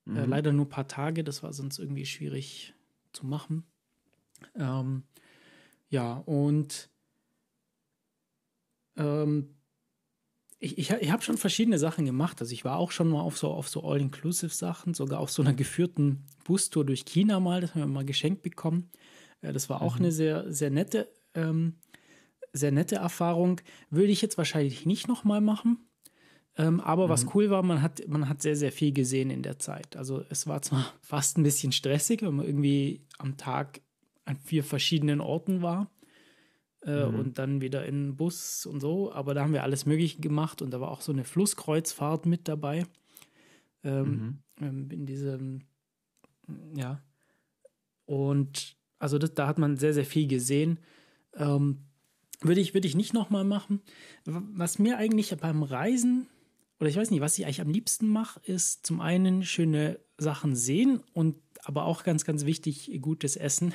[0.08, 0.18] Äh, mhm.
[0.18, 2.74] Äh, leider nur ein paar Tage, das war sonst irgendwie schwierig
[3.14, 3.66] zu machen.
[4.56, 5.04] Ähm,
[5.90, 6.90] ja, und
[8.96, 9.56] ähm,
[10.60, 12.42] ich, ich, ich habe schon verschiedene Sachen gemacht.
[12.42, 15.54] Also ich war auch schon mal auf so, auf so All-Inclusive-Sachen, sogar auf so einer
[15.54, 18.90] geführten Bustour durch China mal, das haben wir mal geschenkt bekommen.
[19.42, 20.02] Äh, das war auch mhm.
[20.02, 21.76] eine sehr, sehr nette, ähm,
[22.52, 23.62] sehr nette Erfahrung.
[23.90, 25.78] Würde ich jetzt wahrscheinlich nicht nochmal machen.
[26.58, 27.12] Ähm, aber mhm.
[27.12, 29.96] was cool war, man hat, man hat sehr, sehr viel gesehen in der Zeit.
[29.96, 33.80] Also es war zwar fast ein bisschen stressig, wenn man irgendwie am Tag
[34.26, 35.90] an vier verschiedenen Orten war
[36.84, 37.20] äh, mhm.
[37.20, 40.72] und dann wieder in Bus und so, aber da haben wir alles Mögliche gemacht und
[40.72, 42.86] da war auch so eine Flusskreuzfahrt mit dabei.
[43.84, 44.38] Ähm, mhm.
[44.62, 45.62] Ähm, in diesem,
[46.76, 47.02] ja.
[48.06, 50.80] Und also das, da hat man sehr, sehr viel gesehen.
[51.36, 51.86] Ähm,
[52.42, 53.82] würde ich, würde ich nicht nochmal machen.
[54.26, 56.28] Was mir eigentlich beim Reisen
[56.80, 60.56] oder ich weiß nicht, was ich eigentlich am liebsten mache, ist zum einen schöne Sachen
[60.56, 63.74] sehen und aber auch ganz, ganz wichtig, gutes Essen.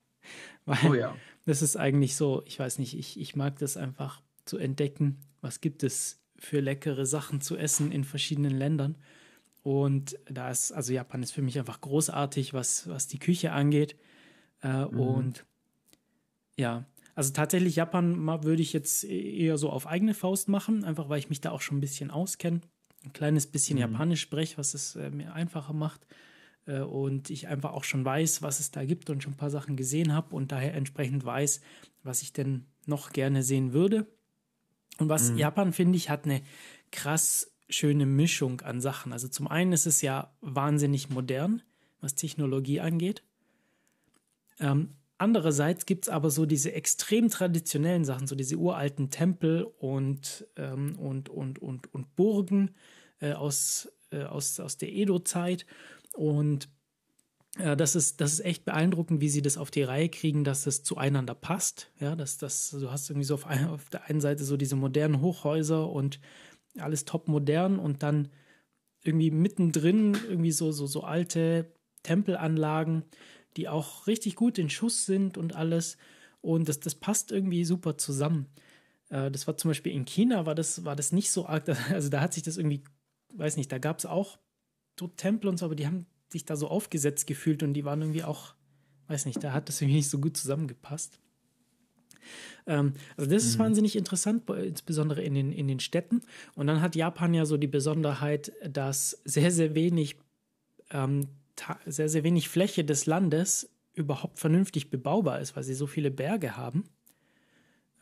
[0.64, 1.16] Weil oh ja.
[1.44, 5.60] Das ist eigentlich so, ich weiß nicht, ich, ich mag das einfach zu entdecken, was
[5.60, 8.96] gibt es für leckere Sachen zu essen in verschiedenen Ländern.
[9.62, 13.96] Und da ist, also Japan ist für mich einfach großartig, was, was die Küche angeht.
[14.62, 15.00] Äh, mhm.
[15.00, 15.46] Und
[16.56, 21.18] ja, also tatsächlich Japan würde ich jetzt eher so auf eigene Faust machen, einfach weil
[21.18, 22.60] ich mich da auch schon ein bisschen auskenne.
[23.04, 23.82] Ein kleines bisschen mhm.
[23.82, 26.06] Japanisch spreche, was es äh, mir einfacher macht.
[26.66, 29.50] Äh, und ich einfach auch schon weiß, was es da gibt und schon ein paar
[29.50, 31.60] Sachen gesehen habe und daher entsprechend weiß,
[32.02, 34.06] was ich denn noch gerne sehen würde.
[34.98, 35.38] Und was mhm.
[35.38, 36.42] Japan, finde ich, hat eine
[36.90, 39.12] krass schöne Mischung an Sachen.
[39.12, 41.62] Also zum einen ist es ja wahnsinnig modern,
[42.00, 43.22] was Technologie angeht.
[44.60, 44.90] Ähm,
[45.22, 50.98] Andererseits gibt es aber so diese extrem traditionellen Sachen, so diese uralten Tempel und, ähm,
[50.98, 52.74] und, und, und, und Burgen
[53.20, 55.64] äh, aus, äh, aus, aus der Edo-Zeit.
[56.14, 56.68] Und
[57.58, 60.66] äh, das, ist, das ist echt beeindruckend, wie sie das auf die Reihe kriegen, dass
[60.66, 61.90] es zueinander passt.
[62.00, 64.76] Ja, dass das, du hast irgendwie so auf, ein, auf der einen Seite so diese
[64.76, 66.20] modernen Hochhäuser und
[66.78, 68.28] alles top modern und dann
[69.04, 71.72] irgendwie mittendrin irgendwie so, so, so alte
[72.02, 73.04] Tempelanlagen
[73.56, 75.96] die auch richtig gut in Schuss sind und alles.
[76.40, 78.46] Und das, das passt irgendwie super zusammen.
[79.10, 81.64] Äh, das war zum Beispiel in China, war das, war das nicht so arg.
[81.90, 82.82] Also da hat sich das irgendwie,
[83.34, 84.38] weiß nicht, da gab es auch
[85.16, 88.24] Tempel und so, aber die haben sich da so aufgesetzt gefühlt und die waren irgendwie
[88.24, 88.54] auch,
[89.08, 91.18] weiß nicht, da hat das irgendwie nicht so gut zusammengepasst.
[92.66, 93.48] Ähm, also das mhm.
[93.48, 96.22] ist wahnsinnig interessant, insbesondere in den, in den Städten.
[96.54, 100.16] Und dann hat Japan ja so die Besonderheit, dass sehr, sehr wenig
[100.90, 101.28] ähm,
[101.86, 106.56] sehr, sehr wenig Fläche des Landes überhaupt vernünftig bebaubar ist, weil sie so viele Berge
[106.56, 106.84] haben.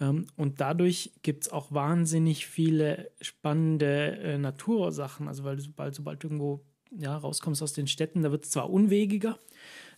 [0.00, 5.29] Ähm, und dadurch gibt es auch wahnsinnig viele spannende äh, Natursachen.
[5.29, 9.38] Also, weil sobald, sobald irgendwo ja, rauskommst aus den Städten, da wird es zwar unwegiger,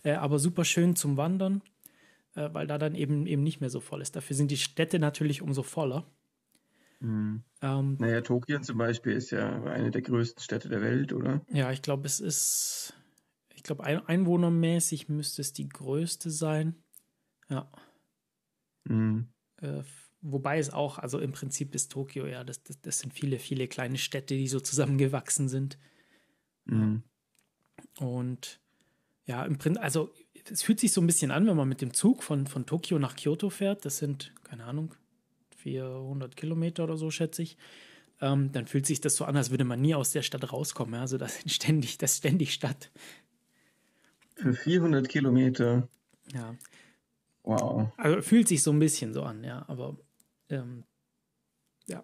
[0.03, 1.61] äh, aber super schön zum Wandern.
[2.35, 4.15] äh, weil da dann eben, eben nicht mehr so voll ist.
[4.15, 6.05] Dafür sind die Städte natürlich umso voller.
[6.99, 7.43] Mhm.
[7.61, 11.41] Ähm, naja, Tokio zum Beispiel ist ja eine der größten Städte der Welt, oder?
[11.51, 12.93] Ja, ich glaube, es ist,
[13.53, 16.75] ich glaube, ein, einwohnermäßig müsste es die größte sein.
[17.49, 17.69] Ja.
[18.85, 19.27] Mhm.
[19.61, 19.83] Äh,
[20.21, 23.67] wobei es auch, also im Prinzip ist Tokio, ja, das, das, das sind viele, viele
[23.67, 25.77] kleine Städte, die so zusammengewachsen sind.
[26.65, 27.03] Mhm.
[27.99, 28.59] Und
[29.25, 30.13] ja, im Prinzip, also
[30.49, 32.99] es fühlt sich so ein bisschen an, wenn man mit dem Zug von, von Tokio
[32.99, 33.85] nach Kyoto fährt.
[33.85, 34.93] Das sind, keine Ahnung,
[35.57, 37.57] 400 Kilometer oder so, schätze ich.
[38.21, 40.95] Ähm, dann fühlt sich das so an, als würde man nie aus der Stadt rauskommen.
[40.95, 41.01] Ja?
[41.01, 42.91] Also das ist ständig, das ist ständig Stadt.
[44.35, 45.87] Für 400 Kilometer.
[46.33, 46.55] Ja.
[47.43, 47.91] Wow.
[47.97, 49.65] Also fühlt sich so ein bisschen so an, ja.
[49.67, 49.97] Aber
[50.49, 50.83] ähm,
[51.87, 52.03] ja,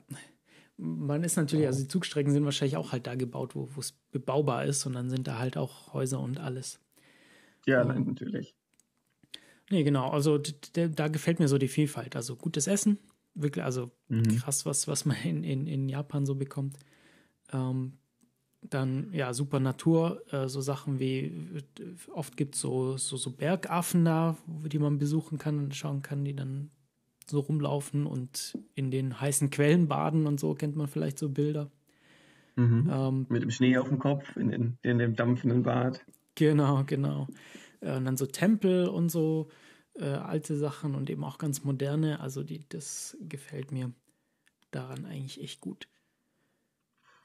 [0.79, 4.65] man ist natürlich, also die Zugstrecken sind wahrscheinlich auch halt da gebaut, wo es bebaubar
[4.65, 6.79] ist und dann sind da halt auch Häuser und alles.
[7.65, 8.55] Ja, ähm, natürlich.
[9.69, 10.09] Nee, genau.
[10.09, 10.39] Also
[10.73, 12.15] da gefällt mir so die Vielfalt.
[12.15, 12.97] Also gutes Essen,
[13.35, 14.37] wirklich, also mhm.
[14.37, 16.77] krass, was, was man in, in, in Japan so bekommt.
[17.51, 17.97] Ähm,
[18.61, 21.61] dann, ja, super Natur, äh, so Sachen wie,
[22.13, 26.25] oft gibt es so, so, so Bergaffen da, die man besuchen kann und schauen kann,
[26.25, 26.71] die dann
[27.29, 31.71] so rumlaufen und in den heißen Quellen baden und so, kennt man vielleicht so Bilder.
[32.55, 32.89] Mhm.
[32.91, 36.05] Ähm, Mit dem Schnee auf dem Kopf, in, in, in dem dampfenden Bad.
[36.35, 37.27] Genau, genau.
[37.81, 39.49] Äh, und dann so Tempel und so
[39.93, 42.19] äh, alte Sachen und eben auch ganz moderne.
[42.19, 43.91] Also die, das gefällt mir
[44.71, 45.87] daran eigentlich echt gut.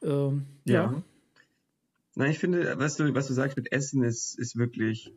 [0.02, 0.92] Ähm, ja.
[0.92, 1.02] ja.
[2.16, 5.12] Na, ich finde, was du, was du sagst mit Essen ist, ist wirklich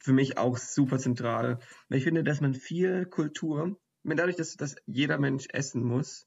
[0.00, 1.60] für mich auch super zentral.
[1.90, 6.26] Ich finde, dass man viel Kultur, dadurch, dass, dass jeder Mensch essen muss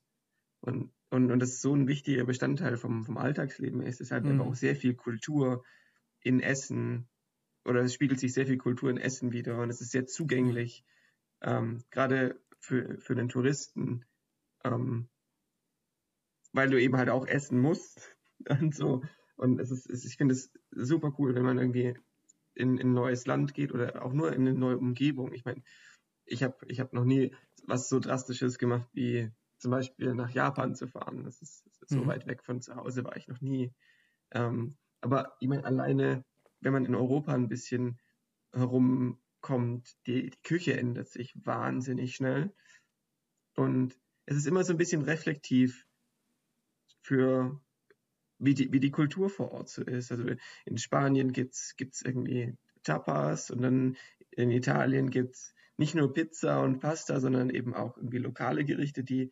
[0.61, 4.41] und, und, und das so ein wichtiger Bestandteil vom, vom Alltagsleben ist, ist halt mhm.
[4.41, 5.63] auch sehr viel Kultur
[6.21, 7.09] in Essen
[7.65, 10.85] oder es spiegelt sich sehr viel Kultur in Essen wieder und es ist sehr zugänglich,
[11.41, 14.05] ähm, gerade für, für den Touristen,
[14.63, 15.09] ähm,
[16.51, 18.15] weil du eben halt auch essen musst
[18.49, 19.03] und so.
[19.35, 21.95] Und es ist, ich finde es super cool, wenn man irgendwie
[22.55, 25.33] in, in ein neues Land geht oder auch nur in eine neue Umgebung.
[25.33, 25.63] Ich meine,
[26.25, 27.35] ich habe ich hab noch nie
[27.65, 31.23] was so Drastisches gemacht wie zum Beispiel nach Japan zu fahren.
[31.23, 32.01] Das ist, das ist mhm.
[32.01, 33.71] so weit weg von zu Hause, war ich noch nie.
[34.31, 36.25] Ähm, aber ich meine, alleine,
[36.59, 37.99] wenn man in Europa ein bisschen
[38.51, 42.53] herumkommt, die, die Küche ändert sich wahnsinnig schnell.
[43.55, 45.87] Und es ist immer so ein bisschen reflektiv
[47.01, 47.61] für
[48.43, 50.11] wie die, wie die Kultur vor Ort so ist.
[50.11, 50.25] Also
[50.65, 53.97] in Spanien gibt es irgendwie Tapas und dann
[54.31, 59.03] in Italien gibt es nicht nur Pizza und Pasta, sondern eben auch irgendwie lokale Gerichte,
[59.03, 59.31] die,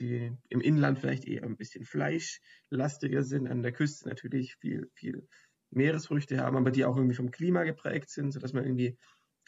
[0.00, 5.26] die im Inland vielleicht eher ein bisschen fleischlastiger sind, an der Küste natürlich viel, viel
[5.70, 8.98] Meeresfrüchte haben, aber die auch irgendwie vom Klima geprägt sind, sodass man irgendwie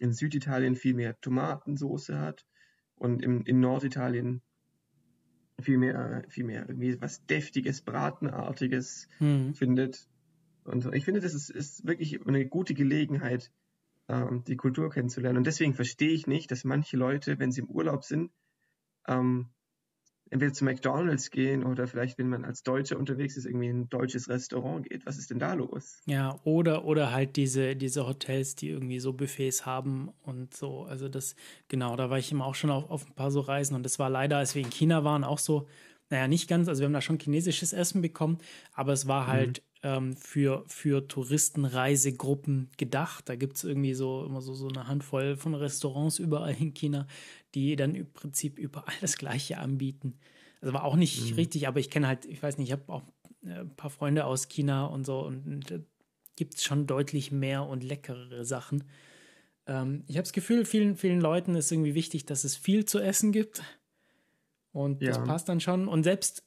[0.01, 2.45] in Süditalien viel mehr Tomatensoße hat
[2.97, 4.43] und im, in Norditalien
[5.61, 9.55] viel mehr, viel mehr irgendwie was Deftiges, Bratenartiges mhm.
[9.55, 10.09] findet.
[10.65, 13.53] Und ich finde, das ist, ist wirklich eine gute Gelegenheit,
[14.09, 15.39] ähm, die Kultur kennenzulernen.
[15.39, 18.33] Und deswegen verstehe ich nicht, dass manche Leute, wenn sie im Urlaub sind,
[19.07, 19.51] ähm,
[20.31, 23.89] entweder zu McDonalds gehen oder vielleicht, wenn man als Deutscher unterwegs ist, irgendwie in ein
[23.89, 25.07] deutsches Restaurant geht.
[25.07, 26.01] Was ist denn da los?
[26.07, 30.85] Ja, oder, oder halt diese, diese Hotels, die irgendwie so Buffets haben und so.
[30.85, 31.37] Also das,
[31.69, 33.99] genau, da war ich immer auch schon auf, auf ein paar so Reisen und das
[33.99, 35.69] war leider, als wir in China waren, auch so,
[36.11, 38.39] naja, nicht ganz, also wir haben da schon chinesisches Essen bekommen,
[38.73, 39.74] aber es war halt mhm.
[39.85, 43.29] Ähm, für, für Touristenreisegruppen gedacht.
[43.29, 47.07] Da gibt es irgendwie so immer so, so eine Handvoll von Restaurants überall in China,
[47.55, 50.19] die dann im Prinzip überall das Gleiche anbieten.
[50.61, 51.35] Also war auch nicht mhm.
[51.35, 53.03] richtig, aber ich kenne halt, ich weiß nicht, ich habe auch
[53.45, 55.79] äh, ein paar Freunde aus China und so und, und da
[56.35, 58.85] gibt es schon deutlich mehr und leckerere Sachen.
[59.67, 62.99] Ähm, ich habe das Gefühl, vielen, vielen Leuten ist irgendwie wichtig, dass es viel zu
[63.01, 63.63] essen gibt.
[64.73, 65.11] Und ja.
[65.11, 65.87] das passt dann schon.
[65.87, 66.43] Und selbst,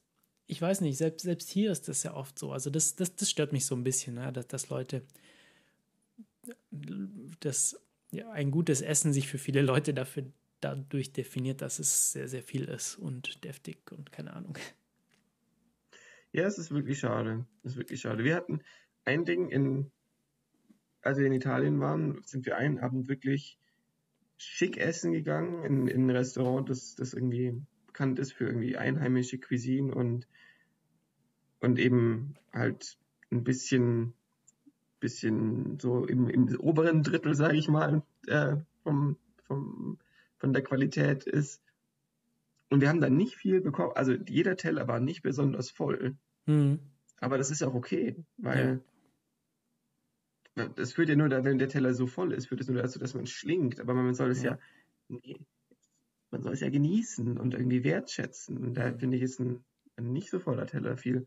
[0.47, 2.53] ich weiß nicht, selbst, selbst hier ist das ja oft so.
[2.53, 4.31] Also das, das, das stört mich so ein bisschen, ne?
[4.31, 5.03] dass, dass Leute
[7.41, 7.79] das
[8.11, 10.23] ja, ein gutes Essen sich für viele Leute dafür
[10.61, 14.57] dadurch definiert, dass es sehr, sehr viel ist und deftig und keine Ahnung.
[16.31, 17.45] Ja, es ist wirklich schade.
[17.63, 18.23] Es ist wirklich schade.
[18.23, 18.61] Wir hatten
[19.05, 19.91] ein Ding in,
[21.01, 23.59] als wir in Italien waren, sind wir einen Abend wirklich
[24.37, 29.39] schick essen gegangen in, in ein Restaurant, das, das irgendwie bekannt ist für irgendwie einheimische
[29.39, 30.27] Cuisine und,
[31.59, 32.97] und eben halt
[33.31, 34.13] ein bisschen,
[34.99, 39.97] bisschen so im, im oberen Drittel, sage ich mal, äh, vom, vom
[40.37, 41.61] von der Qualität ist.
[42.69, 43.93] Und wir haben dann nicht viel bekommen.
[43.95, 46.15] Also jeder Teller war nicht besonders voll.
[46.45, 46.79] Mhm.
[47.19, 48.81] Aber das ist auch okay, weil,
[50.55, 50.67] ja.
[50.67, 53.13] das führt ja nur, wenn der Teller so voll ist, führt es nur dazu, dass
[53.13, 53.79] man schlingt.
[53.79, 54.59] Aber man soll es ja,
[55.09, 55.35] ja
[56.29, 58.57] man soll es ja genießen und irgendwie wertschätzen.
[58.57, 59.63] Und da finde ich, ist ein,
[59.95, 61.25] ein, nicht so voller Teller viel,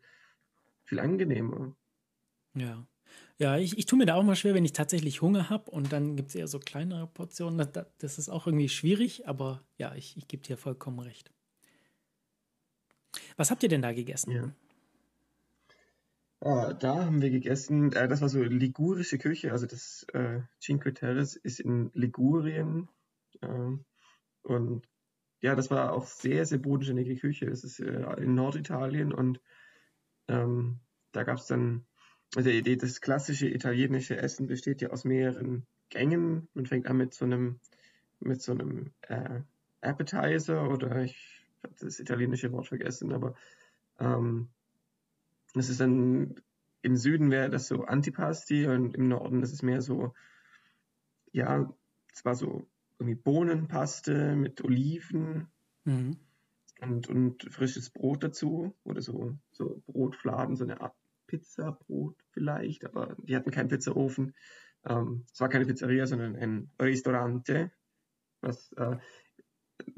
[0.90, 1.74] viel angenehmer.
[2.54, 2.86] Ja.
[3.38, 5.92] Ja, ich, ich tue mir da auch mal schwer, wenn ich tatsächlich Hunger habe und
[5.92, 7.58] dann gibt es eher so kleinere Portionen.
[7.58, 11.30] Das, das, ist auch irgendwie schwierig, aber ja, ich, ich gebe dir vollkommen recht.
[13.36, 14.30] Was habt ihr denn da gegessen?
[14.32, 14.54] Ja.
[16.40, 20.92] Ah, da haben wir gegessen, äh, das war so ligurische Küche, also das äh, Cinque
[20.92, 22.88] Terre ist in Ligurien.
[23.40, 23.76] Äh,
[24.42, 24.88] und
[25.40, 27.46] ja, das war auch sehr, sehr bodenständige Küche.
[27.46, 29.40] Das ist äh, in Norditalien und
[30.30, 30.78] ähm,
[31.12, 31.84] da gab es dann,
[32.36, 36.48] also das klassische italienische Essen besteht ja aus mehreren Gängen.
[36.54, 37.60] Man fängt an mit so einem,
[38.20, 39.40] mit so einem äh,
[39.80, 43.34] Appetizer oder ich habe das italienische Wort vergessen, aber
[43.98, 44.48] ähm,
[45.54, 46.36] das ist dann,
[46.82, 50.14] im Süden wäre das so Antipasti und im Norden das ist mehr so,
[51.32, 51.70] ja,
[52.12, 52.66] es war so
[52.98, 55.48] irgendwie Bohnenpaste mit Oliven
[55.84, 56.16] mhm.
[56.80, 60.94] Und, und frisches Brot dazu oder so, so Brotfladen, so eine Art
[61.26, 64.34] Pizzabrot vielleicht, aber die hatten keinen Pizzaofen.
[64.84, 67.70] Ähm, es war keine Pizzeria, sondern ein Ristorante,
[68.40, 68.96] was äh,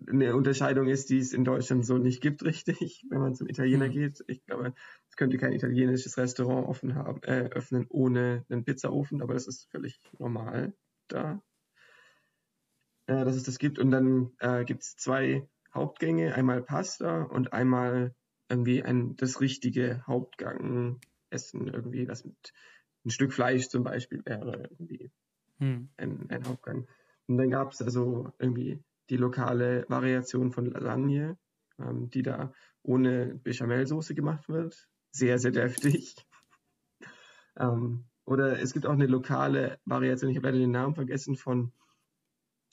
[0.09, 3.87] eine Unterscheidung ist, die es in Deutschland so nicht gibt, richtig, wenn man zum Italiener
[3.87, 3.93] mhm.
[3.93, 4.25] geht.
[4.27, 4.75] Ich glaube,
[5.09, 9.71] es könnte kein italienisches Restaurant offen haben, äh, öffnen ohne einen Pizzaofen, aber das ist
[9.71, 10.75] völlig normal
[11.09, 11.43] da,
[13.07, 13.79] äh, dass es das gibt.
[13.79, 18.15] Und dann äh, gibt es zwei Hauptgänge, einmal Pasta und einmal
[18.49, 22.53] irgendwie ein, das richtige Hauptgang essen, irgendwie, was mit
[23.05, 25.11] ein Stück Fleisch zum Beispiel wäre, irgendwie
[25.59, 25.89] mhm.
[25.97, 26.87] ein, ein Hauptgang.
[27.27, 31.39] Und dann gab es also irgendwie die lokale Variation von Lasagne,
[31.79, 34.89] ähm, die da ohne Bechamelsoße gemacht wird.
[35.11, 36.17] Sehr, sehr deftig.
[37.57, 41.73] ähm, oder es gibt auch eine lokale Variation, ich habe leider den Namen vergessen, von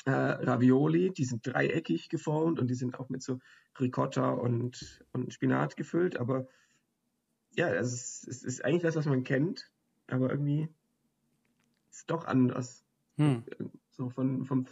[0.05, 1.11] äh, Ravioli.
[1.11, 3.39] Die sind dreieckig geformt und die sind auch mit so
[3.79, 6.17] Ricotta und, und Spinat gefüllt.
[6.17, 6.47] Aber
[7.55, 9.71] ja, es ist, es ist eigentlich das, was man kennt,
[10.07, 10.69] aber irgendwie
[11.89, 12.83] ist es doch anders.
[13.17, 13.43] Hm.
[13.91, 14.67] So von, vom,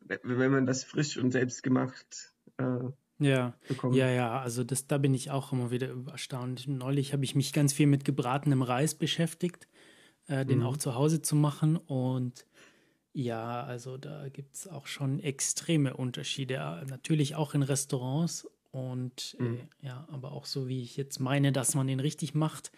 [0.00, 3.94] wenn man das frisch und selbst gemacht äh, ja, bekommt.
[3.94, 6.66] Ja, ja, also das, da bin ich auch immer wieder erstaunt.
[6.66, 9.68] Neulich habe ich mich ganz viel mit gebratenem Reis beschäftigt,
[10.26, 10.66] äh, den mhm.
[10.66, 11.76] auch zu Hause zu machen.
[11.76, 12.46] Und
[13.12, 16.54] ja, also da gibt es auch schon extreme Unterschiede.
[16.54, 19.54] Äh, natürlich auch in Restaurants und äh, mhm.
[19.82, 22.72] äh, ja, aber auch so, wie ich jetzt meine, dass man den richtig macht.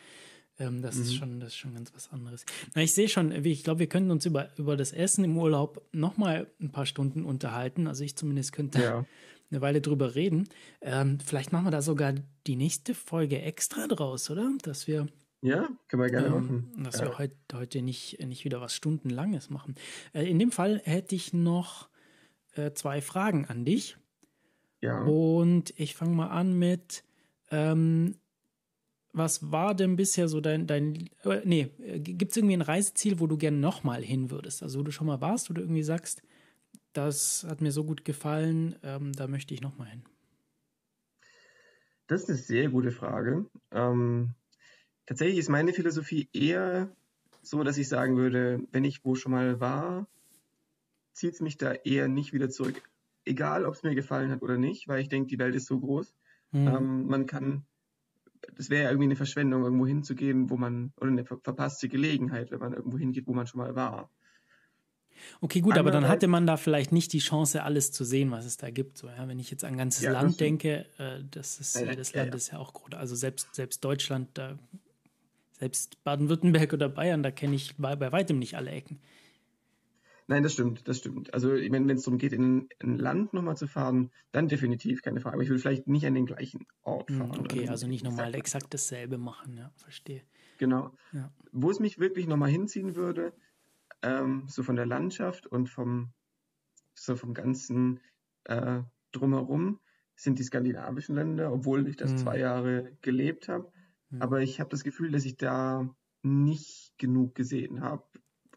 [0.59, 1.03] Ähm, das, mhm.
[1.03, 2.45] ist schon, das ist schon ganz was anderes.
[2.75, 5.83] Na, ich sehe schon, ich glaube, wir könnten uns über, über das Essen im Urlaub
[5.93, 7.87] nochmal ein paar Stunden unterhalten.
[7.87, 9.07] Also ich zumindest könnte ja.
[9.51, 10.49] eine Weile drüber reden.
[10.81, 12.15] Ähm, vielleicht machen wir da sogar
[12.47, 14.51] die nächste Folge extra draus, oder?
[14.63, 15.07] Dass wir
[15.45, 16.73] ja, können wir gerne ähm, machen.
[16.85, 17.05] Dass ja.
[17.05, 19.75] wir heute, heute nicht, nicht wieder was Stundenlanges machen.
[20.15, 21.91] Äh, in dem Fall hätte ich noch
[22.55, 23.99] äh, zwei Fragen an dich.
[24.81, 25.03] Ja.
[25.03, 27.05] Und ich fange mal an mit,
[27.51, 28.17] ähm,
[29.13, 33.27] was war denn bisher so dein, dein äh, nee, gibt es irgendwie ein Reiseziel, wo
[33.27, 34.63] du gerne nochmal hin würdest?
[34.63, 36.23] Also wo du schon mal warst, du irgendwie sagst,
[36.95, 40.05] das hat mir so gut gefallen, ähm, da möchte ich nochmal hin?
[42.07, 43.45] Das ist eine sehr gute Frage.
[43.73, 44.31] Ähm,
[45.07, 46.89] tatsächlich ist meine Philosophie eher
[47.43, 50.07] so, dass ich sagen würde, wenn ich wo schon mal war,
[51.13, 52.83] zieht es mich da eher nicht wieder zurück.
[53.25, 55.79] Egal, ob es mir gefallen hat oder nicht, weil ich denke, die Welt ist so
[55.79, 56.15] groß.
[56.53, 56.69] Mhm.
[56.69, 57.65] Ähm, man kann
[58.57, 62.51] das wäre ja irgendwie eine Verschwendung, irgendwo hinzugehen, wo man, oder eine ver verpasste Gelegenheit,
[62.51, 64.11] wenn man irgendwo hingeht, wo man schon mal war.
[65.41, 68.45] Okay, gut, aber dann hatte man da vielleicht nicht die Chance, alles zu sehen, was
[68.45, 68.99] es da gibt.
[68.99, 71.95] So, ja, wenn ich jetzt an ein ganzes ja, Land denke, äh, das ist, ja,
[71.95, 72.95] das Land ist ja auch groß.
[72.95, 74.59] Also selbst, selbst Deutschland, da,
[75.65, 79.01] selbst Baden-Württemberg oder Bayern, da kenne ich bei, bei weitem nicht alle Ecken.
[80.27, 81.33] Nein, das stimmt, das stimmt.
[81.33, 85.01] Also ich meine, wenn es darum geht, in ein Land nochmal zu fahren, dann definitiv
[85.01, 85.37] keine Frage.
[85.37, 87.41] Aber ich will vielleicht nicht an den gleichen Ort hm, fahren.
[87.41, 90.23] Okay, also nicht nochmal exakt dasselbe machen, ja, verstehe.
[90.59, 90.95] Genau.
[91.13, 91.33] Ja.
[91.51, 93.33] Wo es mich wirklich nochmal hinziehen würde,
[94.03, 96.13] ähm, so von der Landschaft und vom,
[96.95, 98.01] so vom ganzen
[98.45, 99.81] äh, drumherum,
[100.15, 102.19] sind die skandinavischen Länder, obwohl ich das hm.
[102.19, 103.73] zwei Jahre gelebt habe.
[104.15, 104.23] Hm.
[104.23, 105.89] Aber ich habe das Gefühl, dass ich da
[106.23, 108.05] nicht genug gesehen habe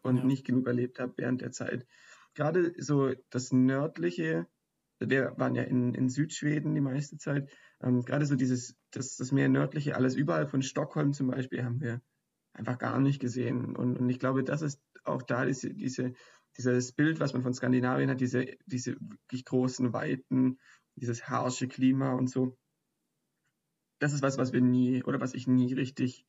[0.02, 0.24] und ja.
[0.24, 1.86] nicht genug erlebt habe während der Zeit.
[2.34, 4.46] Gerade so das nördliche,
[5.00, 7.50] wir waren ja in, in Südschweden die meiste Zeit,
[7.80, 11.80] ähm, gerade so dieses, das, das mehr nördliche, alles überall von Stockholm zum Beispiel haben
[11.80, 12.00] wir
[12.52, 13.76] einfach gar nicht gesehen.
[13.76, 16.12] Und, und ich glaube, das ist auch da diese, diese,
[16.56, 20.58] dieses Bild, was man von Skandinavien hat, diese, diese wirklich großen Weiten,
[20.96, 22.56] dieses harsche Klima und so.
[23.98, 26.24] Das ist was, was wir nie oder was ich nie richtig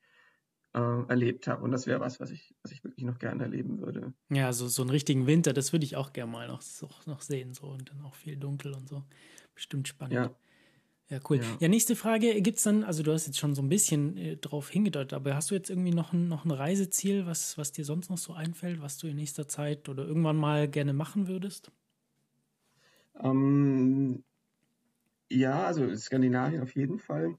[0.74, 1.64] äh, erlebt habe.
[1.64, 4.14] Und das wäre was, was ich, was ich wirklich noch gerne erleben würde.
[4.30, 7.22] Ja, so, so einen richtigen Winter, das würde ich auch gerne mal noch, so, noch
[7.22, 7.54] sehen.
[7.54, 7.68] So.
[7.68, 9.04] Und dann auch viel dunkel und so.
[9.56, 10.14] Bestimmt spannend.
[10.14, 10.36] Ja.
[11.10, 11.38] Ja, cool.
[11.38, 12.40] Ja, ja nächste Frage.
[12.42, 15.36] Gibt es dann, also du hast jetzt schon so ein bisschen äh, drauf hingedeutet, aber
[15.36, 18.34] hast du jetzt irgendwie noch ein, noch ein Reiseziel, was, was dir sonst noch so
[18.34, 21.72] einfällt, was du in nächster Zeit oder irgendwann mal gerne machen würdest?
[23.20, 24.24] Ähm,
[25.32, 27.36] ja, also Skandinavien auf jeden Fall.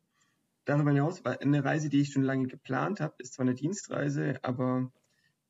[0.70, 4.38] Darüber hinaus war eine Reise, die ich schon lange geplant habe, ist zwar eine Dienstreise,
[4.42, 4.92] aber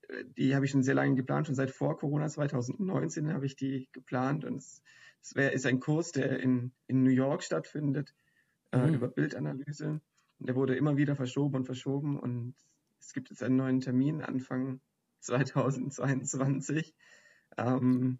[0.08, 3.54] äh, die habe ich schon sehr lange geplant, schon seit vor Corona 2019 habe ich
[3.54, 4.82] die geplant und es,
[5.20, 8.14] es wär, ist ein Kurs, der in, in New York stattfindet,
[8.72, 8.84] äh, mhm.
[8.84, 10.00] äh, über Bildanalyse.
[10.38, 12.54] Und der wurde immer wieder verschoben und verschoben und
[12.98, 14.80] es gibt jetzt einen neuen Termin Anfang
[15.18, 16.94] 2022.
[17.58, 18.18] Ähm,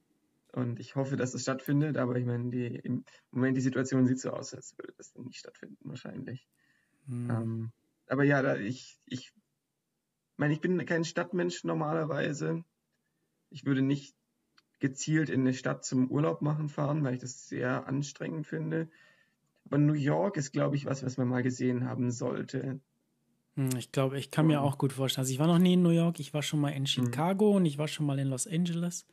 [0.52, 4.20] und ich hoffe, dass es stattfindet, aber ich meine, die, im Moment die Situation sieht
[4.20, 6.46] so aus, als würde das nicht stattfinden, wahrscheinlich.
[7.10, 7.30] Mhm.
[7.30, 7.72] Ähm,
[8.06, 9.32] aber ja, da ich, ich
[10.36, 12.64] meine, ich bin kein Stadtmensch normalerweise.
[13.50, 14.14] Ich würde nicht
[14.78, 18.88] gezielt in eine Stadt zum Urlaub machen fahren, weil ich das sehr anstrengend finde.
[19.66, 22.80] Aber New York ist, glaube ich, was, was man mal gesehen haben sollte.
[23.56, 25.22] Hm, ich glaube, ich kann mir auch gut vorstellen.
[25.22, 26.86] Also ich war noch nie in New York, ich war schon mal in hm.
[26.86, 27.56] Chicago mhm.
[27.56, 29.06] und ich war schon mal in Los Angeles.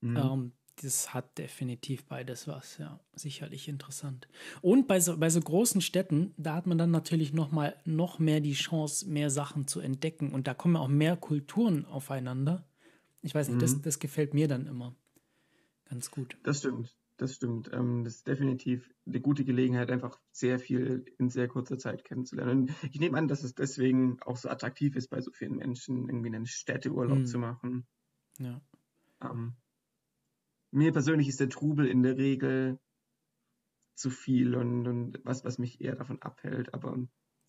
[0.00, 0.16] Mhm.
[0.16, 0.52] Ähm,
[0.82, 4.28] das hat definitiv beides was, ja, sicherlich interessant.
[4.60, 8.18] Und bei so, bei so großen Städten, da hat man dann natürlich noch mal noch
[8.18, 12.66] mehr die Chance, mehr Sachen zu entdecken und da kommen auch mehr Kulturen aufeinander.
[13.22, 13.60] Ich weiß nicht, mhm.
[13.60, 14.94] das, das gefällt mir dann immer
[15.88, 16.36] ganz gut.
[16.42, 17.70] Das stimmt, das stimmt.
[17.72, 22.62] Ähm, das ist definitiv eine gute Gelegenheit, einfach sehr viel in sehr kurzer Zeit kennenzulernen.
[22.62, 26.08] Und ich nehme an, dass es deswegen auch so attraktiv ist, bei so vielen Menschen
[26.08, 27.26] irgendwie einen Städteurlaub mhm.
[27.26, 27.86] zu machen.
[28.38, 28.60] Ja.
[29.22, 29.54] Ähm,
[30.74, 32.78] mir persönlich ist der Trubel in der Regel
[33.94, 36.74] zu viel und, und was, was mich eher davon abhält.
[36.74, 36.98] Aber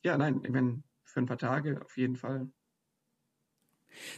[0.03, 2.49] ja, nein, ich meine, für ein paar Tage auf jeden Fall.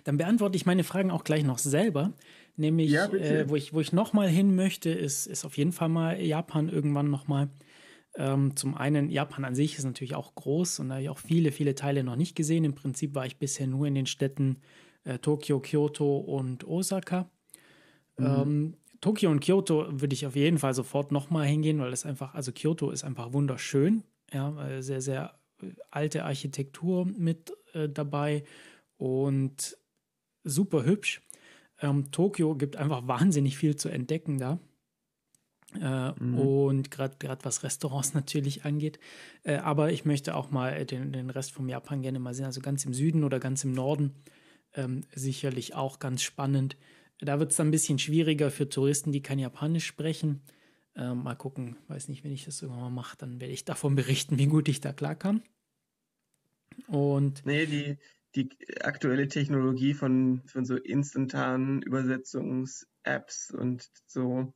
[0.03, 2.13] Dann beantworte ich meine Fragen auch gleich noch selber.
[2.55, 5.89] Nämlich, ja, äh, wo ich, wo ich nochmal hin möchte, ist, ist auf jeden Fall
[5.89, 7.49] mal Japan irgendwann nochmal.
[8.15, 11.19] Ähm, zum einen, Japan an sich ist natürlich auch groß und da habe ich auch
[11.19, 12.63] viele, viele Teile noch nicht gesehen.
[12.63, 14.57] Im Prinzip war ich bisher nur in den Städten
[15.03, 17.29] äh, Tokio, Kyoto und Osaka.
[18.17, 18.25] Mhm.
[18.25, 22.33] Ähm, Tokio und Kyoto würde ich auf jeden Fall sofort nochmal hingehen, weil es einfach,
[22.33, 24.03] also Kyoto ist einfach wunderschön.
[24.31, 28.43] Ja, sehr, sehr äh, alte Architektur mit äh, dabei
[28.97, 29.77] und
[30.43, 31.21] super hübsch.
[31.79, 34.59] Ähm, Tokio gibt einfach wahnsinnig viel zu entdecken da.
[35.75, 36.39] Äh, mhm.
[36.39, 38.99] Und gerade was Restaurants natürlich angeht.
[39.43, 42.45] Äh, aber ich möchte auch mal den, den Rest vom Japan gerne mal sehen.
[42.45, 44.15] Also ganz im Süden oder ganz im Norden.
[44.73, 46.77] Ähm, sicherlich auch ganz spannend.
[47.19, 50.41] Da wird es dann ein bisschen schwieriger für Touristen, die kein Japanisch sprechen.
[50.95, 53.95] Ähm, mal gucken, weiß nicht, wenn ich das irgendwann mal mache, dann werde ich davon
[53.95, 55.41] berichten, wie gut ich da klarkam.
[56.87, 57.97] Und nee, die,
[58.35, 58.49] die
[58.81, 64.53] aktuelle Technologie von, von so instantanen Übersetzungs-Apps und so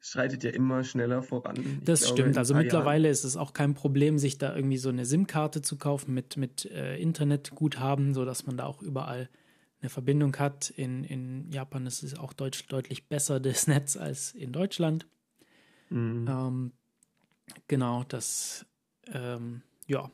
[0.00, 1.56] schreitet ja immer schneller voran.
[1.56, 2.38] Ich das glaube, stimmt.
[2.38, 3.12] Also mittlerweile Jahren.
[3.12, 6.66] ist es auch kein Problem, sich da irgendwie so eine SIM-Karte zu kaufen mit, mit
[6.66, 9.28] äh, Internetguthaben, sodass man da auch überall
[9.80, 10.70] eine Verbindung hat.
[10.70, 15.06] In, in Japan ist es auch deutsch, deutlich besser, das Netz, als in Deutschland.
[15.90, 16.26] Mhm.
[16.28, 16.72] Ähm,
[17.66, 18.66] genau, das,
[19.06, 20.10] ähm, ja,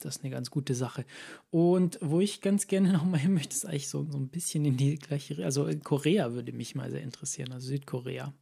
[0.00, 1.04] das ist eine ganz gute Sache.
[1.50, 4.76] Und wo ich ganz gerne nochmal hin möchte, ist eigentlich so, so ein bisschen in
[4.76, 8.34] die gleiche, also Korea würde mich mal sehr interessieren, also Südkorea.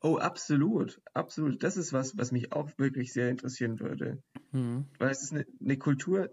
[0.00, 1.62] Oh, absolut, absolut.
[1.62, 4.22] Das ist was, was mich auch wirklich sehr interessieren würde.
[4.52, 4.86] Mhm.
[4.98, 6.30] Weil es ist eine, eine Kultur,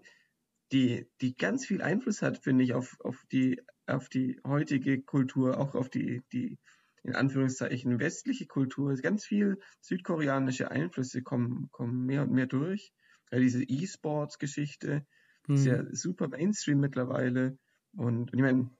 [0.72, 5.58] die, die ganz viel Einfluss hat, finde ich, auf, auf, die, auf die heutige Kultur,
[5.58, 6.58] auch auf die, die
[7.02, 8.94] in Anführungszeichen westliche Kultur.
[8.96, 12.92] Ganz viel südkoreanische Einflüsse kommen, kommen mehr und mehr durch.
[13.32, 15.06] Ja, diese E-Sports-Geschichte
[15.46, 15.54] hm.
[15.54, 15.94] ist ja mhm.
[15.94, 17.58] super Mainstream mittlerweile.
[17.96, 18.70] Und, und ich meine,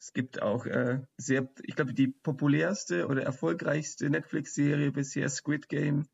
[0.00, 6.06] es gibt auch äh, sehr, ich glaube, die populärste oder erfolgreichste Netflix-Serie bisher, Squid Game,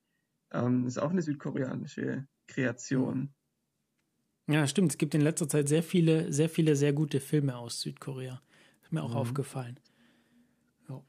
[0.53, 3.35] ähm, ist auch eine südkoreanische Kreation.
[4.51, 4.93] Ja, stimmt.
[4.93, 8.43] Es gibt in letzter Zeit sehr viele, sehr viele, sehr gute Filme aus Südkorea.
[8.83, 9.17] Ist mir auch mhm.
[9.17, 9.79] aufgefallen.
[10.89, 11.03] Ja,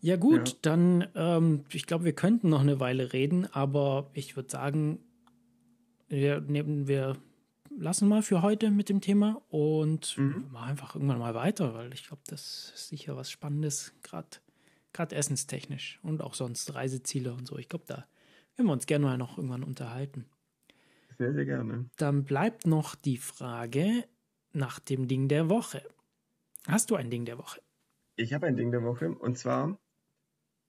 [0.00, 0.54] ja gut, ja.
[0.62, 4.98] dann, ähm, ich glaube, wir könnten noch eine Weile reden, aber ich würde sagen,
[6.08, 7.16] wir nehmen wir
[7.76, 10.46] lassen mal für heute mit dem Thema und mhm.
[10.52, 15.98] machen einfach irgendwann mal weiter, weil ich glaube, das ist sicher was Spannendes, gerade essenstechnisch
[16.02, 17.58] und auch sonst Reiseziele und so.
[17.58, 18.06] Ich glaube, da
[18.56, 20.26] können wir uns gerne mal noch irgendwann unterhalten.
[21.18, 21.88] Sehr, sehr gerne.
[21.96, 24.04] Dann bleibt noch die Frage
[24.52, 25.82] nach dem Ding der Woche.
[26.66, 27.60] Hast du ein Ding der Woche?
[28.16, 29.78] Ich habe ein Ding der Woche und zwar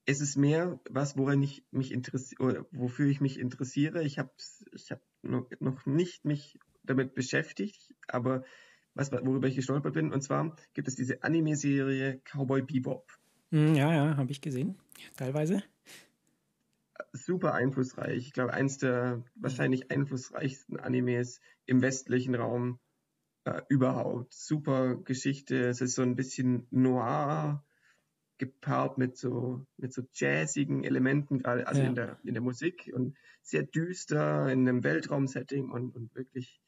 [0.05, 4.03] ist es mehr was, woran ich mich interessiere, wofür ich mich interessiere.
[4.03, 4.31] Ich habe
[4.71, 8.43] ich hab noch, noch nicht mich damit beschäftigt, aber
[8.93, 10.13] was, worüber ich gestolpert bin.
[10.13, 13.11] Und zwar gibt es diese Anime-Serie Cowboy Bebop.
[13.51, 14.77] Hm, ja, ja, habe ich gesehen.
[15.17, 15.63] Teilweise.
[17.13, 18.17] Super einflussreich.
[18.17, 22.79] Ich glaube, eins der wahrscheinlich einflussreichsten Animes im westlichen Raum
[23.45, 24.33] äh, überhaupt.
[24.33, 25.67] Super Geschichte.
[25.67, 27.65] Es ist so ein bisschen noir
[28.37, 31.87] gepaart mit so, mit so jazzigen Elementen, gerade also ja.
[31.87, 36.61] in, der, in der Musik und sehr düster in einem Weltraumsetting und, und wirklich,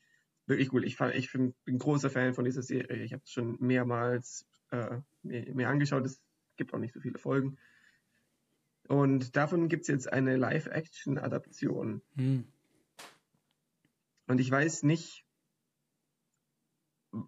[0.46, 0.86] wirklich gut.
[0.86, 3.04] Ich, ich bin ein großer Fan von dieser Serie.
[3.04, 6.06] Ich habe es schon mehrmals äh, mir, mir angeschaut.
[6.06, 6.22] Es
[6.56, 7.58] gibt auch nicht so viele Folgen.
[8.88, 12.02] Und davon gibt es jetzt eine Live-Action-Adaption.
[12.16, 12.46] Hm.
[14.28, 15.26] Und ich weiß nicht,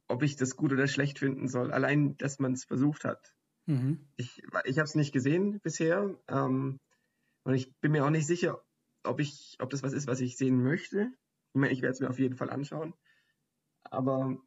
[0.08, 1.72] ob ich das gut oder schlecht finden soll.
[1.72, 3.34] Allein, dass man es versucht hat.
[3.66, 4.08] Mhm.
[4.16, 6.18] Ich, ich habe es nicht gesehen bisher.
[6.28, 6.80] Ähm,
[7.44, 8.62] und ich bin mir auch nicht sicher,
[9.04, 11.12] ob, ich, ob das was ist, was ich sehen möchte.
[11.54, 12.94] Ich meine, ich werde es mir auf jeden Fall anschauen.
[13.84, 14.38] Aber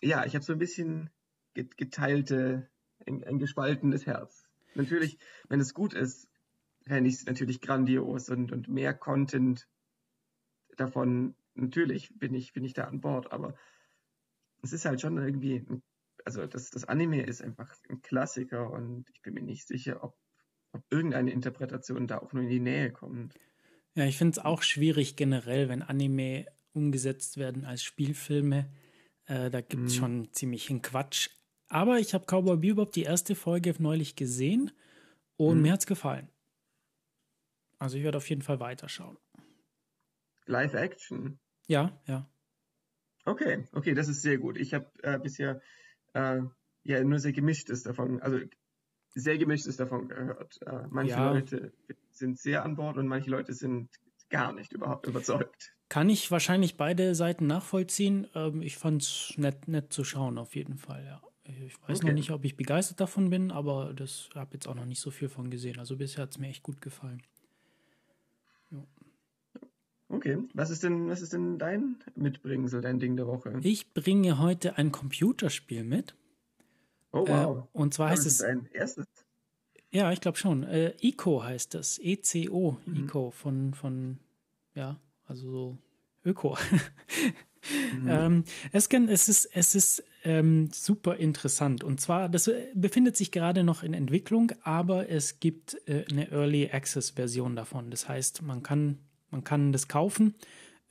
[0.00, 1.10] ja, ich habe so ein bisschen
[1.54, 2.68] geteilte,
[3.06, 4.43] ein, ein gespaltenes Herz.
[4.74, 5.18] Natürlich,
[5.48, 6.28] wenn es gut ist,
[6.86, 9.68] fände ich es natürlich grandios und, und mehr Content
[10.76, 11.34] davon.
[11.54, 13.54] Natürlich bin ich, bin ich da an Bord, aber
[14.62, 15.64] es ist halt schon irgendwie,
[16.24, 20.16] also das, das Anime ist einfach ein Klassiker und ich bin mir nicht sicher, ob,
[20.72, 23.34] ob irgendeine Interpretation da auch nur in die Nähe kommt.
[23.94, 28.70] Ja, ich finde es auch schwierig generell, wenn Anime umgesetzt werden als Spielfilme.
[29.26, 29.98] Äh, da gibt es mhm.
[29.98, 31.30] schon ziemlich einen Quatsch.
[31.74, 34.70] Aber ich habe Cowboy Bebop die erste Folge neulich gesehen
[35.36, 35.62] und mhm.
[35.62, 36.28] mir hat es gefallen.
[37.80, 39.18] Also ich werde auf jeden Fall weiterschauen.
[40.46, 41.40] Live Action?
[41.66, 42.30] Ja, ja.
[43.24, 44.56] Okay, okay, das ist sehr gut.
[44.56, 45.60] Ich habe äh, bisher
[46.12, 46.42] äh,
[46.84, 48.38] ja nur sehr gemischtes davon, also
[49.16, 50.62] sehr gemischtes davon gehört.
[50.62, 51.32] Äh, manche ja.
[51.32, 51.72] Leute
[52.12, 53.90] sind sehr an Bord und manche Leute sind
[54.30, 55.74] gar nicht überhaupt überzeugt.
[55.88, 58.28] Kann ich wahrscheinlich beide Seiten nachvollziehen.
[58.36, 61.20] Ähm, ich fand es nett, nett zu schauen, auf jeden Fall, ja.
[61.44, 62.06] Ich weiß okay.
[62.06, 65.10] noch nicht, ob ich begeistert davon bin, aber das habe jetzt auch noch nicht so
[65.10, 65.78] viel von gesehen.
[65.78, 67.22] Also bisher hat es mir echt gut gefallen.
[70.08, 73.58] Okay, was ist denn, was ist denn dein Mitbringsel, dein Ding der Woche?
[73.62, 76.14] Ich bringe heute ein Computerspiel mit.
[77.12, 77.58] Oh wow.
[77.58, 78.40] Äh, und zwar heißt es.
[78.40, 79.06] Ein erstes.
[79.90, 80.62] Ja, ich glaube schon.
[80.64, 81.98] Äh, ICO heißt das.
[81.98, 83.04] ECO, mhm.
[83.04, 84.18] ICO von, von,
[84.74, 85.78] ja, also so
[86.24, 86.56] Öko.
[88.00, 88.08] mhm.
[88.08, 91.84] ähm, es, kann, es ist, es ist ähm, super interessant.
[91.84, 96.70] Und zwar, das befindet sich gerade noch in Entwicklung, aber es gibt äh, eine Early
[96.70, 97.90] Access Version davon.
[97.90, 98.98] Das heißt, man kann
[99.34, 100.34] man kann das kaufen,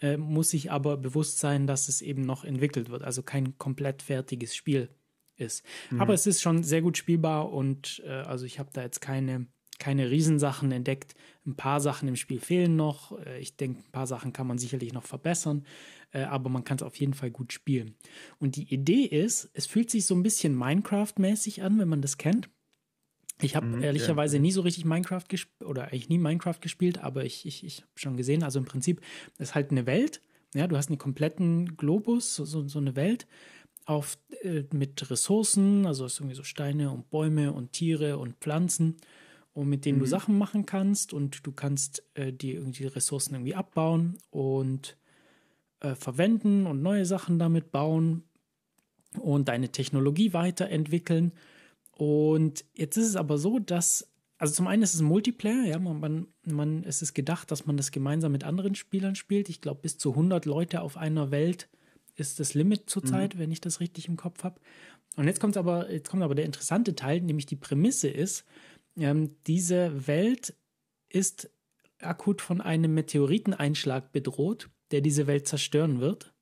[0.02, 4.04] äh, muss sich aber bewusst sein, dass es eben noch entwickelt wird, also kein komplett
[4.04, 4.90] fertiges Spiel
[5.38, 5.64] ist.
[5.90, 6.02] Mhm.
[6.02, 9.48] Aber es ist schon sehr gut spielbar und äh, also ich habe da jetzt keine,
[9.80, 11.16] keine Riesensachen entdeckt.
[11.46, 13.18] Ein paar Sachen im Spiel fehlen noch.
[13.26, 15.66] Äh, ich denke, ein paar Sachen kann man sicherlich noch verbessern,
[16.14, 17.96] äh, aber man kann es auf jeden Fall gut spielen.
[18.40, 22.18] Und die Idee ist, es fühlt sich so ein bisschen Minecraft-mäßig an, wenn man das
[22.18, 22.50] kennt.
[23.42, 24.42] Ich habe mhm, ehrlicherweise ja.
[24.42, 27.92] nie so richtig Minecraft gespielt oder eigentlich nie Minecraft gespielt, aber ich, ich, ich habe
[27.96, 29.02] schon gesehen, also im Prinzip
[29.40, 30.22] ist halt eine Welt.
[30.54, 33.26] Ja, du hast einen kompletten Globus, so, so eine Welt
[33.86, 38.98] auf, äh, mit Ressourcen, also hast irgendwie so Steine und Bäume und Tiere und Pflanzen,
[39.54, 40.04] und mit denen mhm.
[40.04, 44.98] du Sachen machen kannst und du kannst äh, die irgendwie Ressourcen irgendwie abbauen und
[45.84, 48.24] äh, verwenden und neue Sachen damit bauen
[49.20, 51.34] und deine Technologie weiterentwickeln.
[51.92, 55.80] Und jetzt ist es aber so, dass, also zum einen ist es ein Multiplayer, ja,
[55.80, 59.50] man, man, man es ist gedacht, dass man das gemeinsam mit anderen Spielern spielt.
[59.50, 61.70] Ich glaube, bis zu 100 Leute auf einer Welt
[62.16, 63.40] ist das Limit zurzeit, mhm.
[63.40, 64.60] wenn ich das richtig im Kopf habe.
[65.16, 68.46] Und jetzt kommt aber, jetzt kommt aber der interessante Teil, nämlich die Prämisse ist,
[68.98, 70.56] ähm, diese Welt
[71.10, 71.50] ist
[72.00, 76.34] akut von einem Meteoriteneinschlag bedroht, der diese Welt zerstören wird.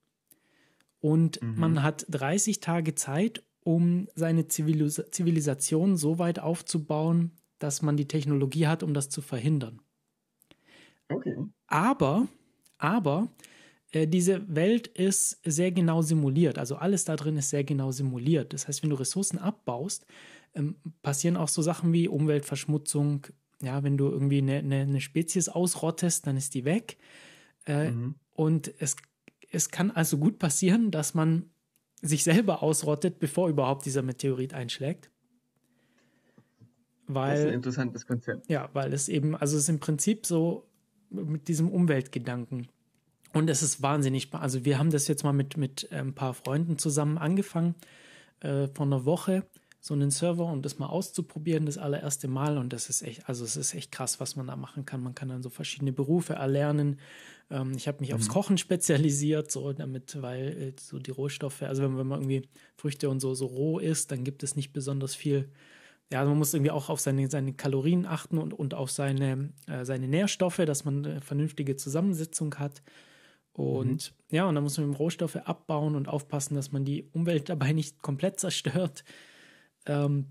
[1.00, 1.56] Und mhm.
[1.58, 8.08] man hat 30 Tage Zeit, um seine Zivilis Zivilisation so weit aufzubauen, dass man die
[8.08, 9.82] Technologie hat, um das zu verhindern.
[11.10, 11.36] Okay.
[11.68, 12.28] Aber,
[12.78, 13.30] aber
[13.92, 16.58] äh, diese Welt ist sehr genau simuliert.
[16.58, 18.54] Also alles da drin ist sehr genau simuliert.
[18.54, 20.06] Das heißt, wenn du Ressourcen abbaust,
[20.56, 23.28] ähm, passieren auch so Sachen wie Umweltverschmutzung.
[23.62, 26.98] Ja, wenn du irgendwie eine, eine, eine Spezies ausrottest, dann ist die weg.
[27.66, 28.16] Äh, mhm.
[28.34, 28.96] Und es,
[29.52, 31.50] es kann also gut passieren, dass man
[32.02, 35.12] sich selber ausrottet, bevor überhaupt dieser Meteorit einschlägt.
[37.08, 38.50] Weil, das ist ein interessantes Konzept.
[38.50, 40.68] Ja, weil es eben, also es ist im Prinzip so
[41.10, 42.68] mit diesem Umweltgedanken.
[43.34, 46.78] Und es ist wahnsinnig, also wir haben das jetzt mal mit, mit ein paar Freunden
[46.78, 47.76] zusammen angefangen,
[48.42, 49.46] äh, vor einer Woche.
[49.84, 52.60] So einen Server und das mal auszuprobieren, das allererste Mal.
[52.60, 55.02] Und das ist echt, also es ist echt krass, was man da machen kann.
[55.02, 57.00] Man kann dann so verschiedene Berufe erlernen.
[57.50, 58.16] Ähm, ich habe mich mhm.
[58.18, 62.48] aufs Kochen spezialisiert, so damit, weil äh, so die Rohstoffe, also wenn, wenn man irgendwie
[62.76, 65.50] Früchte und so, so roh isst, dann gibt es nicht besonders viel.
[66.12, 69.52] Ja, also man muss irgendwie auch auf seine, seine Kalorien achten und, und auf seine,
[69.66, 72.84] äh, seine Nährstoffe, dass man eine vernünftige Zusammensetzung hat.
[73.54, 74.36] Und mhm.
[74.36, 78.04] ja, und dann muss man Rohstoffe abbauen und aufpassen, dass man die Umwelt dabei nicht
[78.04, 79.04] komplett zerstört.
[79.86, 80.28] Ähm,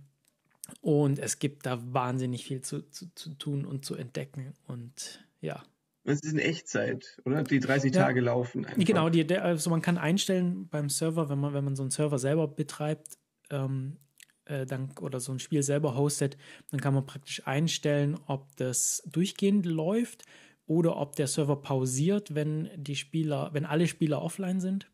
[0.80, 4.55] und es gibt da wahnsinnig viel zu, zu, zu tun und zu entdecken.
[4.66, 5.62] Und ja.
[6.05, 7.42] Es ist in Echtzeit, oder?
[7.42, 8.64] Die 30 ja, Tage laufen.
[8.64, 8.84] Einfach.
[8.84, 12.18] Genau, die, also man kann einstellen beim Server, wenn man, wenn man so einen Server
[12.18, 13.18] selber betreibt,
[13.51, 13.98] ähm,
[14.46, 16.38] äh, dann, oder so ein Spiel selber hostet,
[16.70, 20.24] dann kann man praktisch einstellen, ob das durchgehend läuft
[20.66, 24.90] oder ob der Server pausiert, wenn die Spieler, wenn alle Spieler offline sind.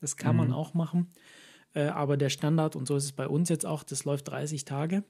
[0.00, 0.42] Das kann mhm.
[0.42, 1.12] man auch machen.
[1.76, 4.64] Äh, aber der Standard, und so ist es bei uns jetzt auch, das läuft 30
[4.64, 5.04] Tage.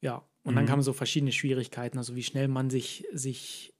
[0.00, 0.56] Ja, und mhm.
[0.56, 3.72] dann kamen so verschiedene Schwierigkeiten, also wie schnell man sich, sich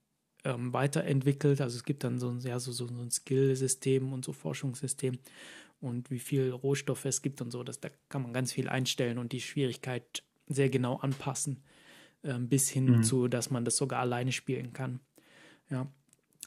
[0.45, 1.61] ähm, weiterentwickelt.
[1.61, 5.19] Also es gibt dann so ein, ja, so, so, so ein Skill-System und so Forschungssystem
[5.81, 7.65] und wie viel Rohstoffe es gibt und so.
[7.65, 11.65] Das, da kann man ganz viel einstellen und die Schwierigkeit sehr genau anpassen,
[12.23, 13.03] äh, bis hin mhm.
[13.03, 15.01] zu, dass man das sogar alleine spielen kann.
[15.71, 15.91] Ja.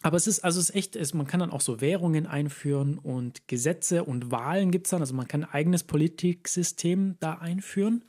[0.03, 2.97] Aber es ist, also es ist echt, es, man kann dann auch so Währungen einführen
[2.97, 5.01] und Gesetze und Wahlen gibt es dann.
[5.01, 8.03] Also man kann ein eigenes Politiksystem da einführen.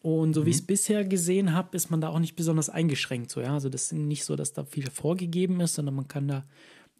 [0.00, 0.46] Und so mhm.
[0.46, 3.30] wie ich es bisher gesehen habe, ist man da auch nicht besonders eingeschränkt.
[3.30, 3.52] So, ja?
[3.52, 6.46] Also das ist nicht so, dass da viel vorgegeben ist, sondern man kann da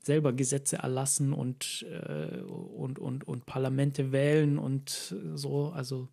[0.02, 5.70] selber Gesetze erlassen und, äh, und, und, und Parlamente wählen und so.
[5.70, 6.08] Also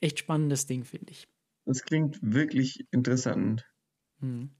[0.00, 1.26] echt spannendes Ding, finde ich.
[1.64, 3.66] Das klingt wirklich interessant.
[4.20, 4.50] Mhm.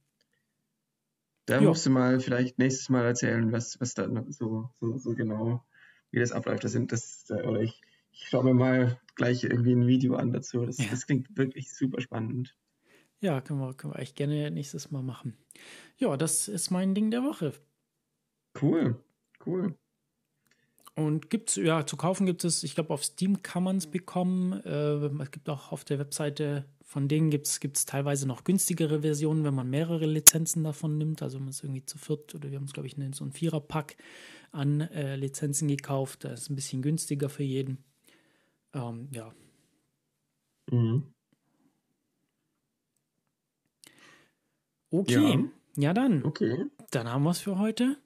[1.47, 1.69] Da jo.
[1.69, 5.65] musst du mal vielleicht nächstes Mal erzählen, was, was da so, so, so genau,
[6.11, 6.65] wie das abläuft.
[6.65, 7.81] Das sind das, oder ich,
[8.13, 10.65] ich schaue mir mal gleich irgendwie ein Video an dazu.
[10.65, 10.87] Das, ja.
[10.91, 12.57] das klingt wirklich super spannend.
[13.21, 15.37] Ja, können wir, können wir echt gerne nächstes Mal machen.
[15.97, 17.53] Ja, das ist mein Ding der Woche.
[18.61, 19.03] Cool,
[19.47, 19.77] cool.
[20.95, 24.53] Und gibt's, ja, zu kaufen gibt es, ich glaube, auf Steam kann man es bekommen.
[24.65, 29.45] Äh, es gibt auch auf der Webseite von denen gibt es teilweise noch günstigere Versionen,
[29.45, 31.23] wenn man mehrere Lizenzen davon nimmt.
[31.23, 33.25] Also wenn man es irgendwie zu viert oder wir haben es, glaube ich, in so
[33.25, 33.97] ein Viererpack
[34.51, 36.25] an äh, Lizenzen gekauft.
[36.25, 37.83] Das ist ein bisschen günstiger für jeden.
[38.75, 39.33] Ähm, ja.
[40.71, 41.15] Mhm.
[44.91, 45.49] Okay.
[45.77, 45.83] Ja.
[45.85, 46.27] ja, dann.
[46.27, 46.67] Okay.
[46.91, 47.97] Dann haben wir es für heute.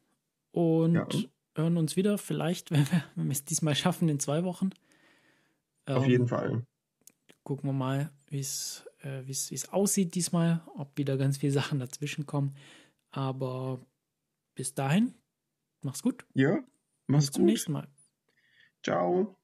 [0.53, 1.09] Und ja.
[1.57, 4.71] Hören uns wieder, vielleicht, wenn wir, wenn wir es diesmal schaffen, in zwei Wochen.
[5.87, 6.67] Auf ähm, jeden Fall
[7.47, 12.57] gucken wir mal, wie es äh, aussieht diesmal, ob wieder ganz viele Sachen dazwischen kommen.
[13.11, 13.81] Aber
[14.57, 15.15] bis dahin,
[15.81, 16.27] mach's gut.
[16.35, 16.59] Ja,
[17.07, 17.33] mach's Bis gut.
[17.33, 17.89] Bis zum nächsten Mal.
[18.83, 19.37] Ciao.